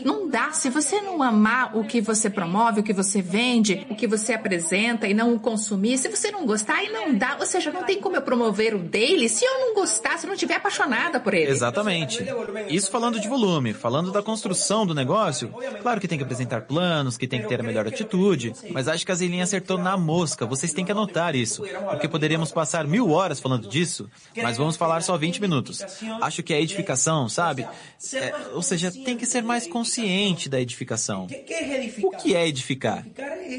Não 0.05 0.29
dá. 0.29 0.53
Se 0.53 0.71
você 0.71 1.01
não 1.01 1.25
amar 1.25 1.77
o 1.77 1.83
que 1.83 2.01
você 2.01 2.31
promove, 2.31 2.81
o 2.81 2.85
que 2.85 2.93
você 2.93 3.21
vende, 3.21 3.85
o 3.91 3.97
que 3.97 4.07
você 4.07 4.33
apresenta 4.33 5.09
e 5.09 5.15
não 5.15 5.35
o 5.35 5.41
consumir, 5.41 5.99
se 5.99 6.09
você 6.09 6.31
não 6.31 6.47
gostar, 6.47 6.77
aí 6.77 6.89
não 6.89 7.13
dá. 7.17 7.37
Ou 7.41 7.47
seja, 7.47 7.73
não 7.73 7.83
tem 7.83 8.01
como 8.01 8.15
eu 8.15 8.23
promover 8.23 8.77
o 8.77 8.79
dele 8.79 9.29
se 9.29 9.45
eu 9.45 9.59
não 9.59 9.75
gostar, 9.75 10.19
se 10.19 10.25
eu 10.25 10.29
não 10.29 10.35
estiver 10.35 10.55
apaixonada 10.55 11.19
por 11.19 11.35
ele. 11.35 11.51
Exatamente. 11.51 12.25
Isso 12.69 12.93
falando 12.93 13.19
de 13.19 13.29
volume, 13.29 13.73
falando 13.73 14.13
da 14.13 14.23
construção 14.23 14.87
do 14.87 14.95
negócio, 14.95 15.53
Claro 15.81 16.01
que 16.01 16.09
tem 16.09 16.19
que 16.19 16.25
apresentar 16.25 16.63
planos, 16.63 17.17
que 17.17 17.27
tem 17.27 17.41
que 17.41 17.49
ter 17.49 17.61
a 17.61 17.63
melhor 17.63 17.87
atitude, 17.87 18.53
mas 18.71 18.89
acho 18.89 19.05
que 19.05 19.13
a 19.13 19.15
Zelinha 19.15 19.45
acertou 19.45 19.79
na 19.79 19.97
mosca. 19.97 20.47
Vocês 20.47 20.73
têm 20.73 20.85
que 20.85 20.93
anotar 20.93 21.35
isso, 21.35 21.63
porque 21.91 22.09
poderíamos 22.09 22.53
passar 22.53 22.87
mil 22.87 23.11
horas 23.11 23.41
falando 23.41 23.69
disso, 23.69 24.09
mas 24.37 24.57
vamos 24.57 24.77
falar 24.77 25.03
só 25.03 25.17
20 25.17 25.41
minutos. 25.41 25.85
Acho 26.21 26.43
que 26.43 26.53
a 26.53 26.61
edificação, 26.61 27.29
sabe? 27.29 27.67
É, 28.15 28.35
ou 28.53 28.63
seja, 28.63 28.91
tem 28.91 29.17
que 29.17 29.27
ser 29.27 29.43
mais 29.43 29.67
consciente 29.67 30.49
da 30.49 30.61
edificação. 30.61 31.25
O 31.25 32.17
que 32.17 32.35
é 32.35 32.47
edificar? 32.47 33.07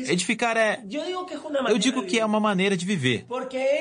Edificar 0.07 0.57
é. 0.57 0.83
Eu 1.69 1.77
digo 1.77 2.03
que 2.03 2.19
é 2.19 2.25
uma 2.25 2.39
maneira 2.39 2.75
de 2.77 2.85
viver, 2.85 3.25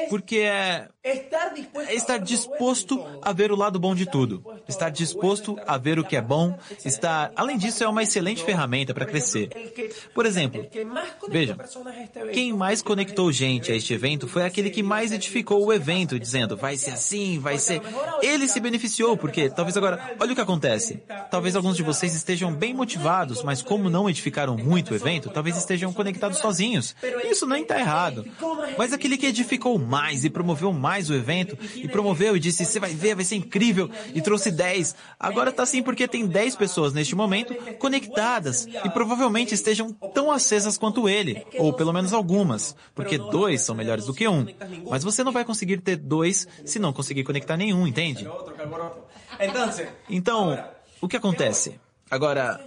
porque 0.09 0.37
é 0.37 0.89
é 1.03 1.95
estar 1.95 2.19
disposto 2.19 3.03
a 3.23 3.33
ver 3.33 3.51
o 3.51 3.57
lado 3.57 3.81
bom 3.81 3.95
de 3.95 4.05
tudo. 4.05 4.45
Estar 4.69 4.91
disposto 4.91 5.59
a 5.67 5.79
ver 5.79 5.99
o 5.99 6.05
que 6.05 6.15
é 6.15 6.21
bom. 6.21 6.59
Estar, 6.85 7.33
além 7.35 7.57
disso, 7.57 7.83
é 7.83 7.89
uma 7.89 8.03
excelente 8.03 8.30
ferramenta 8.37 8.95
para 8.95 9.07
crescer. 9.07 9.51
Por 10.15 10.27
exemplo, 10.27 10.67
veja, 11.29 11.57
quem 12.33 12.53
mais 12.53 12.83
conectou 12.83 13.31
gente 13.33 13.73
a 13.73 13.77
este 13.77 13.95
evento 13.95 14.29
foi 14.29 14.45
aquele 14.45 14.71
que 14.71 14.83
mais 14.83 15.13
edificou 15.13 15.65
o 15.65 15.73
evento, 15.73 16.19
dizendo, 16.19 16.57
vai 16.57 16.77
ser 16.77 16.93
assim, 16.93 17.39
vai 17.39 17.59
ser. 17.59 17.81
Ele 18.23 18.49
se 18.49 18.61
beneficiou, 18.61 19.17
porque 19.17 19.51
talvez 19.51 19.77
agora, 19.77 20.17
olha 20.19 20.33
o 20.33 20.35
que 20.35 20.41
acontece. 20.41 21.03
Talvez 21.31 21.57
alguns 21.57 21.77
de 21.77 21.83
vocês 21.83 22.15
estejam 22.15 22.53
bem 22.53 22.73
motivados, 22.73 23.43
mas 23.43 23.63
como 23.63 23.91
não 23.91 24.09
edificaram 24.09 24.57
muito 24.57 24.93
o 24.93 24.95
evento, 24.95 25.31
talvez 25.31 25.57
estejam 25.57 25.93
conectados 25.93 26.39
sozinhos. 26.39 26.95
Isso 27.29 27.47
não 27.47 27.57
está 27.57 27.79
errado. 27.79 28.25
Mas 28.79 28.93
aquele 28.93 29.17
que 29.17 29.27
edificou 29.27 29.79
mais 29.79 30.25
e 30.25 30.31
promoveu 30.31 30.73
mais 30.73 31.11
o 31.11 31.15
evento 31.15 31.59
e 31.75 31.89
promoveu 31.89 32.37
e 32.37 32.41
disse: 32.41 32.65
Você 32.65 32.79
vai 32.79 32.93
ver, 32.93 33.15
vai 33.15 33.25
ser 33.25 33.37
incrível. 33.37 33.91
E 34.15 34.21
trouxe 34.21 34.51
10. 34.51 34.95
Agora 35.19 35.53
tá 35.53 35.63
assim 35.63 35.83
porque 35.83 36.07
tem 36.07 36.27
10 36.27 36.57
pessoas 36.57 36.93
neste 36.93 37.15
momento 37.15 37.55
conectadas 37.79 38.20
e 38.85 38.91
provavelmente 38.91 39.55
estejam 39.55 39.93
tão 39.93 40.31
acesas 40.31 40.77
quanto 40.79 41.09
ele, 41.09 41.45
ou 41.59 41.73
pelo 41.73 41.93
menos 41.93 42.13
algumas, 42.13 42.75
porque 42.95 43.19
dois 43.19 43.63
são 43.63 43.75
melhores 43.75 44.07
do 44.07 44.15
que 44.15 44.29
um. 44.29 44.47
Mas 44.89 45.03
você 45.03 45.25
não 45.25 45.33
vai 45.33 45.45
conseguir 45.45 45.81
ter 45.81 45.97
dois 45.97 46.47
se 46.65 46.79
não 46.79 46.93
conseguir 46.93 47.25
conectar 47.25 47.57
nenhum, 47.57 47.87
entende? 47.87 48.29
Então, 50.09 50.59
o 51.01 51.09
que 51.09 51.17
acontece? 51.17 51.81
Agora, 52.11 52.61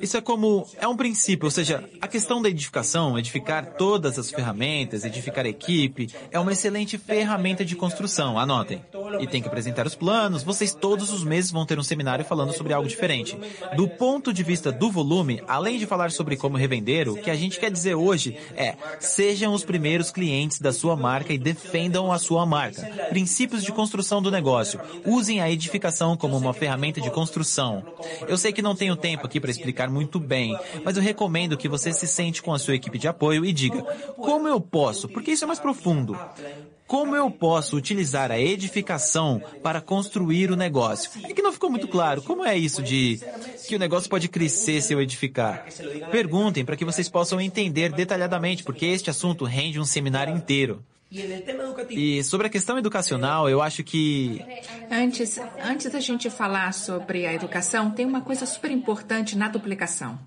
isso 0.00 0.16
é 0.16 0.20
como, 0.20 0.66
é 0.78 0.86
um 0.86 0.96
princípio, 0.96 1.46
ou 1.46 1.50
seja, 1.50 1.82
a 2.00 2.06
questão 2.06 2.40
da 2.40 2.48
edificação, 2.48 3.18
edificar 3.18 3.74
todas 3.74 4.18
as 4.18 4.30
ferramentas, 4.30 5.04
edificar 5.04 5.44
a 5.44 5.48
equipe, 5.48 6.08
é 6.30 6.38
uma 6.38 6.52
excelente 6.52 6.98
ferramenta 6.98 7.64
de 7.64 7.74
construção, 7.74 8.38
anotem. 8.38 8.82
E 9.18 9.26
tem 9.26 9.40
que 9.40 9.48
apresentar 9.48 9.86
os 9.86 9.94
planos, 9.94 10.42
vocês 10.42 10.74
todos 10.74 11.12
os 11.12 11.24
meses 11.24 11.50
vão 11.50 11.64
ter 11.64 11.78
um 11.78 11.82
seminário 11.82 12.24
falando 12.24 12.52
sobre 12.52 12.72
algo 12.72 12.88
diferente. 12.88 13.38
Do 13.74 13.88
ponto 13.88 14.32
de 14.32 14.42
vista 14.42 14.70
do 14.70 14.90
volume, 14.90 15.42
além 15.48 15.78
de 15.78 15.86
falar 15.86 16.10
sobre 16.10 16.36
como 16.36 16.56
revender, 16.56 17.08
o 17.08 17.16
que 17.16 17.30
a 17.30 17.36
gente 17.36 17.58
quer 17.58 17.70
dizer 17.70 17.94
hoje 17.94 18.36
é, 18.54 18.76
sejam 19.00 19.54
os 19.54 19.64
primeiros 19.64 20.10
clientes 20.10 20.60
da 20.60 20.72
sua 20.72 20.94
marca 20.96 21.32
e 21.32 21.38
defendam 21.38 22.12
a 22.12 22.18
sua 22.18 22.44
marca. 22.44 22.82
Princípios 23.08 23.64
de 23.64 23.72
construção 23.72 24.20
do 24.20 24.30
negócio. 24.30 24.80
Usem 25.04 25.40
a 25.40 25.50
edificação 25.50 26.16
como 26.16 26.36
uma 26.36 26.52
ferramenta 26.52 27.00
de 27.00 27.10
construção. 27.10 27.82
Eu 28.28 28.36
sei 28.36 28.52
que 28.52 28.65
não 28.66 28.74
tenho 28.74 28.96
tempo 28.96 29.24
aqui 29.24 29.38
para 29.38 29.50
explicar 29.50 29.88
muito 29.88 30.18
bem, 30.18 30.58
mas 30.84 30.96
eu 30.96 31.02
recomendo 31.02 31.56
que 31.56 31.68
você 31.68 31.92
se 31.92 32.06
sente 32.06 32.42
com 32.42 32.52
a 32.52 32.58
sua 32.58 32.74
equipe 32.74 32.98
de 32.98 33.06
apoio 33.06 33.44
e 33.44 33.52
diga: 33.52 33.80
como 34.16 34.48
eu 34.48 34.60
posso? 34.60 35.08
Porque 35.08 35.30
isso 35.30 35.44
é 35.44 35.46
mais 35.46 35.60
profundo. 35.60 36.18
Como 36.86 37.16
eu 37.16 37.30
posso 37.30 37.76
utilizar 37.76 38.30
a 38.30 38.38
edificação 38.38 39.42
para 39.62 39.80
construir 39.80 40.50
o 40.52 40.56
negócio? 40.56 41.10
É 41.24 41.32
que 41.32 41.42
não 41.42 41.52
ficou 41.52 41.70
muito 41.70 41.88
claro. 41.88 42.22
Como 42.22 42.44
é 42.44 42.56
isso 42.56 42.82
de 42.82 43.20
que 43.68 43.74
o 43.74 43.78
negócio 43.78 44.08
pode 44.08 44.28
crescer 44.28 44.80
se 44.80 44.92
eu 44.92 45.00
edificar? 45.00 45.66
Perguntem 46.10 46.64
para 46.64 46.76
que 46.76 46.84
vocês 46.84 47.08
possam 47.08 47.40
entender 47.40 47.92
detalhadamente, 47.92 48.62
porque 48.62 48.86
este 48.86 49.10
assunto 49.10 49.44
rende 49.44 49.80
um 49.80 49.84
seminário 49.84 50.34
inteiro. 50.34 50.84
E 51.90 52.22
sobre 52.24 52.46
a 52.46 52.50
questão 52.50 52.78
educacional, 52.78 53.48
eu 53.48 53.62
acho 53.62 53.82
que. 53.82 54.44
Antes, 54.90 55.38
antes 55.62 55.90
da 55.90 56.00
gente 56.00 56.30
falar 56.30 56.72
sobre 56.72 57.26
a 57.26 57.34
educação, 57.34 57.90
tem 57.90 58.06
uma 58.06 58.20
coisa 58.20 58.46
super 58.46 58.70
importante 58.70 59.36
na 59.36 59.48
duplicação. 59.48 60.18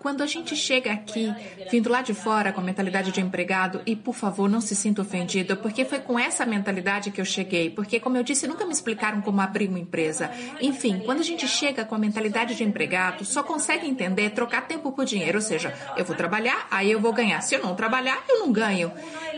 Quando 0.00 0.22
a 0.22 0.26
gente 0.26 0.56
chega 0.56 0.92
aqui, 0.92 1.32
vindo 1.70 1.90
lá 1.90 2.02
de 2.02 2.14
fora 2.14 2.52
com 2.52 2.60
a 2.60 2.64
mentalidade 2.64 3.12
de 3.12 3.20
empregado, 3.20 3.80
e 3.86 3.94
por 3.94 4.14
favor, 4.14 4.48
não 4.48 4.60
se 4.60 4.74
sinta 4.74 5.02
ofendido, 5.02 5.56
porque 5.56 5.84
foi 5.84 6.00
com 6.00 6.18
essa 6.18 6.44
mentalidade 6.44 7.10
que 7.10 7.20
eu 7.20 7.24
cheguei. 7.24 7.70
Porque, 7.70 8.00
como 8.00 8.16
eu 8.16 8.22
disse, 8.22 8.46
nunca 8.46 8.64
me 8.64 8.72
explicaram 8.72 9.20
como 9.20 9.40
abrir 9.40 9.68
uma 9.68 9.78
empresa. 9.78 10.30
Enfim, 10.60 11.00
quando 11.04 11.20
a 11.20 11.24
gente 11.24 11.46
chega 11.46 11.84
com 11.84 11.94
a 11.94 11.98
mentalidade 11.98 12.54
de 12.54 12.64
empregado, 12.64 13.24
só 13.24 13.42
consegue 13.42 13.86
entender 13.86 14.30
trocar 14.30 14.66
tempo 14.66 14.92
por 14.92 15.04
dinheiro. 15.04 15.38
Ou 15.38 15.42
seja, 15.42 15.74
eu 15.96 16.04
vou 16.04 16.16
trabalhar, 16.16 16.66
aí 16.70 16.90
eu 16.90 17.00
vou 17.00 17.12
ganhar. 17.12 17.40
Se 17.40 17.54
eu 17.54 17.62
não 17.62 17.74
trabalhar, 17.74 18.22
eu 18.28 18.40
não 18.40 18.52
ganho. 18.52 18.92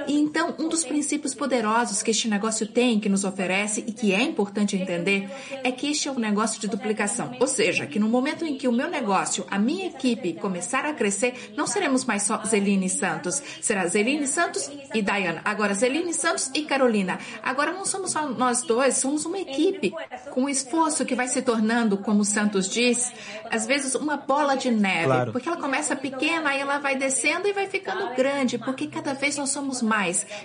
E 0.06 0.14
então, 0.14 0.54
um 0.58 0.68
dos 0.68 0.84
princípios 0.84 1.34
poderosos 1.34 2.02
que 2.02 2.10
este 2.10 2.28
negócio 2.28 2.66
tem, 2.66 3.00
que 3.00 3.08
nos 3.08 3.24
oferece 3.24 3.84
e 3.86 3.92
que 3.92 4.12
é 4.12 4.22
importante 4.22 4.76
entender, 4.76 5.28
é 5.64 5.70
que 5.70 5.90
este 5.90 6.08
é 6.08 6.12
um 6.12 6.18
negócio 6.18 6.60
de 6.60 6.68
duplicação. 6.68 7.36
Ou 7.40 7.46
seja, 7.46 7.86
que 7.86 7.98
no 7.98 8.08
momento 8.08 8.44
em 8.44 8.56
que 8.56 8.68
o 8.68 8.72
meu 8.72 8.88
negócio, 8.88 9.46
a 9.50 9.58
minha 9.58 9.86
equipe 9.86 10.34
começar 10.34 10.84
a 10.84 10.92
crescer, 10.92 11.52
não 11.56 11.66
seremos 11.66 12.04
mais 12.04 12.22
só 12.22 12.42
Zeline 12.44 12.88
Santos. 12.88 13.42
Será 13.60 13.86
Zeline 13.86 14.26
Santos 14.26 14.70
e 14.94 15.02
Diana. 15.02 15.40
Agora, 15.44 15.74
Zeline 15.74 16.12
Santos 16.14 16.50
e 16.54 16.62
Carolina. 16.62 17.18
Agora 17.42 17.72
não 17.72 17.84
somos 17.84 18.12
só 18.12 18.28
nós 18.28 18.62
dois, 18.62 18.96
somos 18.96 19.24
uma 19.24 19.38
equipe. 19.38 19.92
Com 20.32 20.42
um 20.42 20.48
esforço 20.48 21.04
que 21.04 21.14
vai 21.14 21.28
se 21.28 21.42
tornando, 21.42 21.98
como 21.98 22.20
o 22.20 22.24
Santos 22.24 22.68
diz, 22.68 23.12
às 23.50 23.66
vezes 23.66 23.94
uma 23.94 24.16
bola 24.16 24.56
de 24.56 24.70
neve. 24.70 25.06
Claro. 25.06 25.32
Porque 25.32 25.48
ela 25.48 25.58
começa 25.58 25.96
pequena, 25.96 26.50
aí 26.50 26.60
ela 26.60 26.78
vai 26.78 26.96
descendo 26.96 27.46
e 27.48 27.52
vai 27.52 27.66
ficando 27.66 28.14
grande, 28.14 28.58
porque 28.58 28.86
cada 28.86 29.14
vez 29.14 29.36
nós 29.36 29.50
somos 29.50 29.82
mais. 29.82 29.89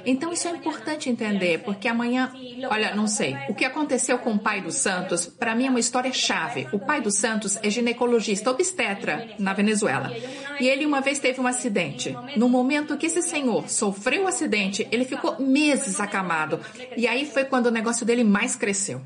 Então 0.06 0.32
isso 0.34 0.48
é 0.48 0.52
importante 0.52 1.10
entender, 1.10 1.60
porque 1.60 1.88
amanhã, 1.88 2.32
olha, 2.70 2.96
não 2.96 3.08
sei, 3.08 3.38
o 3.50 3.54
que 3.54 3.66
aconteceu 3.66 4.18
com 4.20 4.34
o 4.34 4.40
pai 4.40 4.62
do 4.62 4.72
Santos, 4.72 5.26
para 5.26 5.56
mim 5.56 5.68
é 5.68 5.70
uma 5.70 5.80
história 5.80 6.12
chave. 6.12 6.68
O 6.72 6.80
pai 6.80 7.02
do 7.02 7.12
Santos 7.12 7.58
é 7.62 7.70
ginecologista 7.70 8.50
obstetra 8.52 9.30
na 9.38 9.54
Venezuela. 9.54 10.12
E 10.60 10.68
ele 10.68 10.86
uma 10.86 11.02
vez 11.02 11.20
teve 11.20 11.40
um 11.40 11.48
acidente. 11.48 12.16
No 12.36 12.48
momento 12.48 12.98
que 12.98 13.06
esse 13.06 13.22
senhor 13.22 13.70
sofreu 13.70 14.22
o 14.22 14.26
um 14.26 14.28
acidente, 14.28 14.88
ele 14.92 15.06
ficou 15.06 15.40
meses 15.40 16.00
acamado. 16.00 16.60
E 16.96 17.08
aí 17.08 17.26
foi 17.26 17.46
quando 17.46 17.68
o 17.68 17.72
negócio 17.72 18.06
dele 18.06 18.24
mais 18.24 18.56
cresceu. 18.56 19.02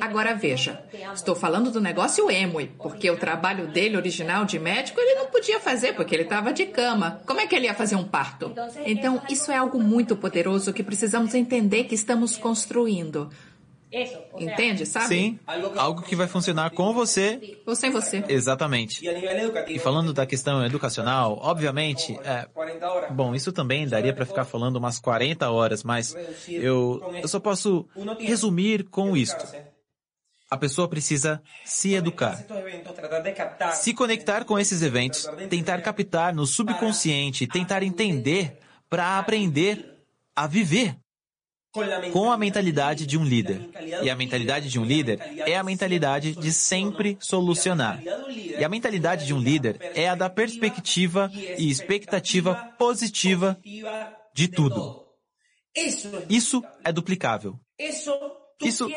Agora 0.00 0.34
veja, 0.34 0.82
estou 1.14 1.34
falando 1.34 1.70
do 1.70 1.80
negócio 1.80 2.30
Emui, 2.30 2.70
porque 2.78 3.10
o 3.10 3.16
trabalho 3.16 3.66
dele 3.68 3.96
original 3.96 4.44
de 4.44 4.58
médico 4.58 5.00
ele 5.00 5.14
não 5.14 5.26
podia 5.26 5.58
fazer 5.58 5.94
porque 5.94 6.14
ele 6.14 6.24
estava 6.24 6.52
de 6.52 6.66
cama. 6.66 7.20
Como 7.26 7.40
é 7.40 7.46
que 7.46 7.54
ele 7.54 7.66
ia 7.66 7.74
fazer 7.74 7.96
um 7.96 8.04
parto? 8.04 8.52
Então, 8.84 9.22
isso 9.28 9.50
é 9.50 9.56
algo 9.56 9.79
muito 9.80 10.16
poderoso 10.16 10.72
que 10.72 10.82
precisamos 10.82 11.34
entender 11.34 11.84
que 11.84 11.94
estamos 11.94 12.36
construindo. 12.36 13.30
Entende, 14.38 14.86
sabe? 14.86 15.06
Sim, 15.08 15.40
algo 15.76 16.02
que 16.02 16.14
vai 16.14 16.28
funcionar 16.28 16.70
com 16.70 16.94
você. 16.94 17.58
Ou 17.66 17.74
sem 17.74 17.90
você. 17.90 18.24
Exatamente. 18.28 19.02
E 19.68 19.78
falando 19.80 20.12
da 20.12 20.24
questão 20.24 20.64
educacional, 20.64 21.40
obviamente, 21.42 22.16
é, 22.24 22.46
bom, 23.10 23.34
isso 23.34 23.52
também 23.52 23.88
daria 23.88 24.14
para 24.14 24.24
ficar 24.24 24.44
falando 24.44 24.76
umas 24.76 25.00
40 25.00 25.50
horas, 25.50 25.82
mas 25.82 26.16
eu, 26.48 27.02
eu 27.20 27.26
só 27.26 27.40
posso 27.40 27.88
resumir 28.20 28.84
com 28.84 29.16
isto. 29.16 29.44
a 30.48 30.56
pessoa 30.56 30.88
precisa 30.88 31.42
se 31.64 31.94
educar. 31.94 32.44
Se 33.72 33.92
conectar 33.92 34.44
com 34.44 34.56
esses 34.56 34.82
eventos, 34.82 35.28
tentar 35.48 35.80
captar 35.80 36.32
no 36.32 36.46
subconsciente, 36.46 37.46
tentar 37.46 37.82
entender 37.82 38.58
para 38.90 39.18
aprender 39.18 40.04
a 40.34 40.46
viver 40.46 40.96
com 42.12 42.32
a 42.32 42.36
mentalidade 42.36 43.06
de 43.06 43.16
um 43.16 43.24
líder. 43.24 43.70
E 44.02 44.10
a 44.10 44.16
mentalidade 44.16 44.68
de 44.68 44.78
um 44.78 44.84
líder 44.84 45.20
é 45.46 45.56
a 45.56 45.62
mentalidade 45.62 46.34
de 46.34 46.52
sempre 46.52 47.16
solucionar. 47.20 48.02
E 48.58 48.64
a 48.64 48.68
mentalidade 48.68 49.24
de 49.24 49.32
um 49.32 49.38
líder 49.38 49.78
é 49.94 50.08
a 50.08 50.16
da 50.16 50.28
perspectiva 50.28 51.30
e 51.32 51.70
expectativa 51.70 52.56
positiva 52.76 53.56
de 54.34 54.48
tudo. 54.48 55.06
Isso 56.28 56.62
é 56.84 56.92
duplicável. 56.92 57.58
Isso, 57.78 58.90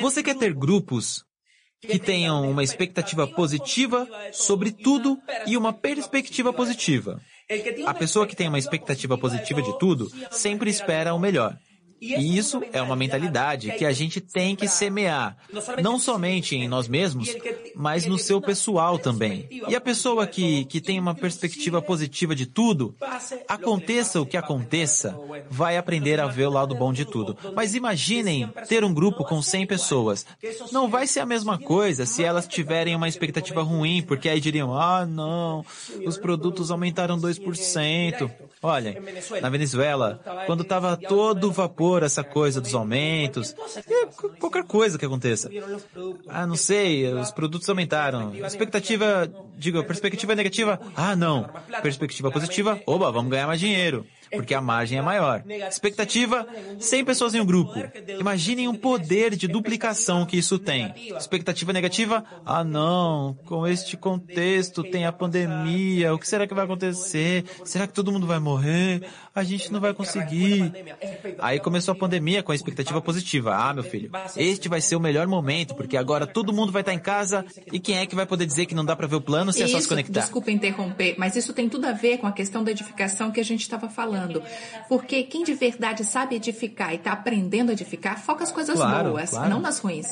você 0.00 0.22
quer 0.22 0.36
ter 0.36 0.52
grupos 0.52 1.24
que 1.80 1.98
tenham 1.98 2.50
uma 2.50 2.64
expectativa 2.64 3.26
positiva 3.26 4.08
sobre 4.32 4.72
tudo 4.72 5.18
e 5.46 5.56
uma 5.56 5.72
perspectiva 5.72 6.52
positiva. 6.52 7.20
A 7.86 7.94
pessoa 7.94 8.26
que 8.26 8.34
tem 8.34 8.48
uma 8.48 8.58
expectativa 8.58 9.16
positiva 9.16 9.62
de 9.62 9.78
tudo 9.78 10.10
sempre 10.30 10.68
espera 10.68 11.14
o 11.14 11.18
melhor. 11.18 11.56
E 12.00 12.36
isso 12.36 12.62
é 12.72 12.82
uma 12.82 12.94
mentalidade 12.94 13.72
que 13.72 13.84
a 13.84 13.92
gente 13.92 14.20
tem 14.20 14.54
que 14.54 14.68
semear, 14.68 15.36
não 15.82 15.98
somente 15.98 16.54
em 16.54 16.68
nós 16.68 16.88
mesmos, 16.88 17.34
mas 17.74 18.04
no 18.04 18.18
seu 18.18 18.40
pessoal 18.40 18.98
também. 18.98 19.48
E 19.68 19.74
a 19.74 19.80
pessoa 19.80 20.26
que, 20.26 20.64
que 20.66 20.80
tem 20.80 21.00
uma 21.00 21.14
perspectiva 21.14 21.80
positiva 21.80 22.34
de 22.34 22.46
tudo, 22.46 22.94
aconteça 23.48 24.20
o 24.20 24.26
que 24.26 24.36
aconteça, 24.36 25.18
vai 25.48 25.76
aprender 25.76 26.20
a 26.20 26.26
ver 26.26 26.46
o 26.46 26.50
lado 26.50 26.74
bom 26.74 26.92
de 26.92 27.04
tudo. 27.04 27.36
Mas 27.54 27.74
imaginem 27.74 28.48
ter 28.68 28.84
um 28.84 28.92
grupo 28.92 29.24
com 29.24 29.40
100 29.40 29.66
pessoas. 29.66 30.26
Não 30.70 30.88
vai 30.88 31.06
ser 31.06 31.20
a 31.20 31.26
mesma 31.26 31.58
coisa 31.58 32.04
se 32.04 32.22
elas 32.22 32.46
tiverem 32.46 32.94
uma 32.94 33.08
expectativa 33.08 33.62
ruim, 33.62 34.02
porque 34.02 34.28
aí 34.28 34.40
diriam, 34.40 34.78
ah, 34.78 35.06
não, 35.06 35.64
os 36.04 36.18
produtos 36.18 36.70
aumentaram 36.70 37.18
2%. 37.18 38.30
Olha, 38.62 39.02
na 39.40 39.48
Venezuela, 39.48 40.20
quando 40.46 40.62
estava 40.62 40.96
todo 40.96 41.52
vapor 41.52 41.85
essa 42.02 42.24
coisa 42.24 42.60
dos 42.60 42.74
aumentos, 42.74 43.54
qualquer 44.38 44.64
coisa 44.64 44.98
que 44.98 45.04
aconteça. 45.04 45.50
Ah, 46.28 46.46
não 46.46 46.56
sei, 46.56 47.12
os 47.12 47.30
produtos 47.30 47.68
aumentaram. 47.68 48.34
Expectativa, 48.34 49.30
digo, 49.56 49.82
perspectiva 49.84 50.34
negativa, 50.34 50.80
ah, 50.94 51.14
não. 51.14 51.48
Perspectiva 51.82 52.30
positiva, 52.30 52.80
oba, 52.86 53.10
vamos 53.10 53.30
ganhar 53.30 53.46
mais 53.46 53.60
dinheiro 53.60 54.06
porque 54.30 54.54
a 54.54 54.60
margem 54.60 54.98
é 54.98 55.02
maior. 55.02 55.42
Expectativa, 55.68 56.46
100 56.78 57.04
pessoas 57.04 57.34
em 57.34 57.40
um 57.40 57.46
grupo. 57.46 57.72
Imaginem 58.18 58.68
o 58.68 58.74
poder 58.74 59.36
de 59.36 59.46
duplicação 59.46 60.26
que 60.26 60.36
isso 60.36 60.58
tem. 60.58 60.92
Expectativa 61.16 61.72
negativa, 61.72 62.24
ah 62.44 62.64
não, 62.64 63.36
com 63.44 63.66
este 63.66 63.96
contexto 63.96 64.82
tem 64.82 65.06
a 65.06 65.12
pandemia, 65.12 66.14
o 66.14 66.18
que 66.18 66.28
será 66.28 66.46
que 66.46 66.54
vai 66.54 66.64
acontecer? 66.64 67.44
Será 67.64 67.86
que 67.86 67.92
todo 67.92 68.12
mundo 68.12 68.26
vai 68.26 68.38
morrer? 68.38 69.02
A 69.36 69.44
gente 69.44 69.70
não 69.70 69.80
vai 69.80 69.92
conseguir. 69.92 70.72
Aí 71.38 71.60
começou 71.60 71.92
a 71.92 71.94
pandemia 71.94 72.42
com 72.42 72.52
a 72.52 72.54
expectativa 72.54 73.02
positiva. 73.02 73.54
Ah, 73.54 73.74
meu 73.74 73.84
filho, 73.84 74.10
este 74.34 74.66
vai 74.66 74.80
ser 74.80 74.96
o 74.96 75.00
melhor 75.00 75.26
momento, 75.26 75.74
porque 75.74 75.94
agora 75.94 76.26
todo 76.26 76.54
mundo 76.54 76.72
vai 76.72 76.80
estar 76.80 76.94
em 76.94 76.98
casa 76.98 77.44
e 77.70 77.78
quem 77.78 77.98
é 77.98 78.06
que 78.06 78.16
vai 78.16 78.24
poder 78.24 78.46
dizer 78.46 78.64
que 78.64 78.74
não 78.74 78.82
dá 78.82 78.96
para 78.96 79.06
ver 79.06 79.16
o 79.16 79.20
plano 79.20 79.52
se 79.52 79.62
é 79.62 79.68
só 79.68 79.78
se 79.78 79.86
conectar? 79.86 80.20
Desculpa 80.20 80.50
interromper, 80.50 81.16
mas 81.18 81.36
isso 81.36 81.52
tem 81.52 81.68
tudo 81.68 81.84
a 81.84 81.92
ver 81.92 82.16
com 82.16 82.26
a 82.26 82.32
questão 82.32 82.64
da 82.64 82.70
edificação 82.70 83.30
que 83.30 83.38
a 83.38 83.44
gente 83.44 83.60
estava 83.60 83.90
falando. 83.90 84.42
Porque 84.88 85.22
quem 85.24 85.44
de 85.44 85.52
verdade 85.52 86.02
sabe 86.02 86.36
edificar 86.36 86.92
e 86.92 86.96
está 86.96 87.12
aprendendo 87.12 87.68
a 87.68 87.72
edificar, 87.74 88.18
foca 88.18 88.42
as 88.42 88.50
coisas 88.50 88.76
claro, 88.76 89.10
boas, 89.10 89.30
claro. 89.30 89.50
não 89.50 89.60
nas 89.60 89.78
ruins. 89.80 90.06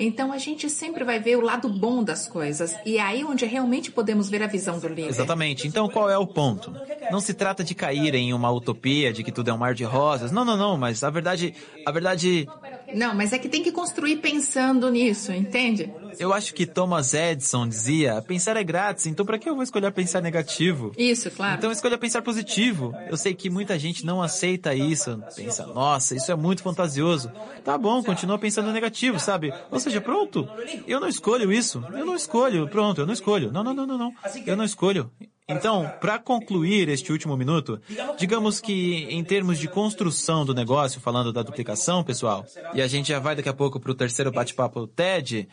Então 0.00 0.32
a 0.32 0.38
gente 0.38 0.68
sempre 0.68 1.04
vai 1.04 1.20
ver 1.20 1.36
o 1.36 1.40
lado 1.40 1.68
bom 1.68 2.02
das 2.02 2.26
coisas. 2.26 2.74
E 2.84 2.98
é 2.98 3.02
aí 3.02 3.22
onde 3.24 3.44
realmente 3.44 3.92
podemos 3.92 4.28
ver 4.28 4.42
a 4.42 4.48
visão 4.48 4.80
do 4.80 4.88
líder. 4.88 5.10
Exatamente. 5.10 5.68
Então 5.68 5.88
qual 5.88 6.10
é 6.10 6.18
o 6.18 6.26
ponto? 6.26 6.74
Não 7.12 7.20
se 7.20 7.34
trata 7.34 7.62
de 7.62 7.72
cair 7.72 8.16
em 8.16 8.32
uma 8.32 8.48
utopia 8.64 9.12
de 9.12 9.22
que 9.22 9.30
tudo 9.30 9.50
é 9.50 9.52
um 9.52 9.58
mar 9.58 9.74
de 9.74 9.84
rosas. 9.84 10.32
Não, 10.32 10.44
não, 10.44 10.56
não. 10.56 10.76
Mas 10.76 11.04
a 11.04 11.10
verdade, 11.10 11.54
a 11.86 11.92
verdade. 11.92 12.48
Não, 12.94 13.14
mas 13.14 13.32
é 13.32 13.38
que 13.38 13.48
tem 13.48 13.62
que 13.62 13.70
construir 13.70 14.16
pensando 14.16 14.90
nisso, 14.90 15.32
entende? 15.32 15.92
Eu 16.18 16.32
acho 16.32 16.54
que 16.54 16.66
Thomas 16.66 17.12
Edison 17.12 17.68
dizia: 17.68 18.22
pensar 18.22 18.56
é 18.56 18.64
grátis, 18.64 19.06
então 19.06 19.26
para 19.26 19.38
que 19.38 19.48
eu 19.48 19.54
vou 19.54 19.62
escolher 19.62 19.92
pensar 19.92 20.20
negativo? 20.20 20.92
Isso, 20.96 21.30
claro. 21.30 21.58
Então 21.58 21.70
escolha 21.70 21.98
pensar 21.98 22.22
positivo. 22.22 22.94
Eu 23.08 23.16
sei 23.16 23.34
que 23.34 23.50
muita 23.50 23.78
gente 23.78 24.04
não 24.06 24.22
aceita 24.22 24.74
isso, 24.74 25.22
pensa, 25.34 25.66
nossa, 25.66 26.14
isso 26.14 26.30
é 26.30 26.34
muito 26.34 26.62
fantasioso. 26.62 27.30
Tá 27.64 27.76
bom, 27.76 28.02
continua 28.02 28.38
pensando 28.38 28.72
negativo, 28.72 29.18
sabe? 29.18 29.52
Ou 29.70 29.80
seja, 29.80 30.00
pronto, 30.00 30.48
eu 30.86 31.00
não 31.00 31.08
escolho 31.08 31.52
isso, 31.52 31.84
eu 31.92 32.06
não 32.06 32.14
escolho, 32.14 32.68
pronto, 32.68 33.00
eu 33.00 33.06
não 33.06 33.12
escolho. 33.12 33.52
Não, 33.52 33.64
não, 33.64 33.74
não, 33.74 33.86
não, 33.86 33.98
não, 33.98 34.12
eu 34.46 34.56
não 34.56 34.64
escolho. 34.64 35.10
Então, 35.46 35.92
para 36.00 36.18
concluir 36.18 36.88
este 36.88 37.12
último 37.12 37.36
minuto, 37.36 37.80
digamos 38.16 38.60
que 38.60 39.06
em 39.10 39.22
termos 39.22 39.58
de 39.58 39.68
construção 39.68 40.44
do 40.44 40.54
negócio, 40.54 41.00
falando 41.00 41.32
da 41.32 41.42
duplicação, 41.42 42.02
pessoal, 42.02 42.46
e 42.72 42.80
a 42.80 42.86
gente 42.86 43.08
já 43.08 43.18
vai 43.18 43.36
daqui 43.36 43.48
a 43.48 43.54
pouco 43.54 43.78
para 43.78 43.92
o 43.92 43.94
terceiro 43.94 44.32
bate-papo 44.32 44.86
TED, 44.86 45.46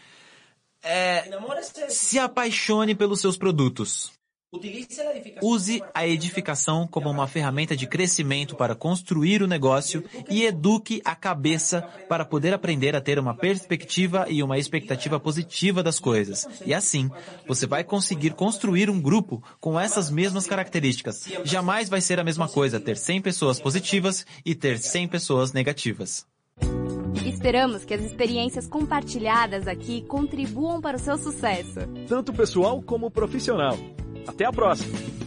é, 0.81 1.29
se 1.89 2.17
apaixone 2.17 2.95
pelos 2.95 3.19
seus 3.19 3.37
produtos. 3.37 4.20
Use 5.41 5.81
a 5.93 6.05
edificação 6.05 6.85
como 6.85 7.09
uma 7.09 7.25
ferramenta 7.25 7.75
de 7.75 7.87
crescimento 7.87 8.53
para 8.53 8.75
construir 8.75 9.41
o 9.41 9.47
negócio 9.47 10.03
e 10.29 10.43
eduque 10.43 11.01
a 11.05 11.15
cabeça 11.15 11.81
para 12.09 12.25
poder 12.25 12.53
aprender 12.53 12.93
a 12.93 12.99
ter 12.99 13.17
uma 13.17 13.33
perspectiva 13.33 14.25
e 14.29 14.43
uma 14.43 14.57
expectativa 14.57 15.17
positiva 15.21 15.81
das 15.81 15.99
coisas. 15.99 16.45
E 16.65 16.73
assim, 16.73 17.09
você 17.47 17.65
vai 17.65 17.85
conseguir 17.85 18.31
construir 18.31 18.89
um 18.89 18.99
grupo 18.99 19.41
com 19.57 19.79
essas 19.79 20.09
mesmas 20.09 20.45
características. 20.45 21.29
Jamais 21.45 21.87
vai 21.87 22.01
ser 22.01 22.19
a 22.19 22.23
mesma 22.23 22.49
coisa 22.49 22.77
ter 22.77 22.97
100 22.97 23.21
pessoas 23.21 23.57
positivas 23.57 24.25
e 24.45 24.53
ter 24.53 24.77
100 24.77 25.07
pessoas 25.07 25.53
negativas. 25.53 26.25
Esperamos 27.25 27.85
que 27.85 27.93
as 27.93 28.01
experiências 28.01 28.67
compartilhadas 28.67 29.65
aqui 29.65 30.01
contribuam 30.01 30.81
para 30.81 30.97
o 30.97 30.99
seu 30.99 31.17
sucesso. 31.17 31.79
Tanto 32.07 32.33
pessoal 32.33 32.81
como 32.81 33.09
profissional. 33.09 33.77
Até 34.27 34.45
a 34.45 34.51
próxima! 34.51 35.20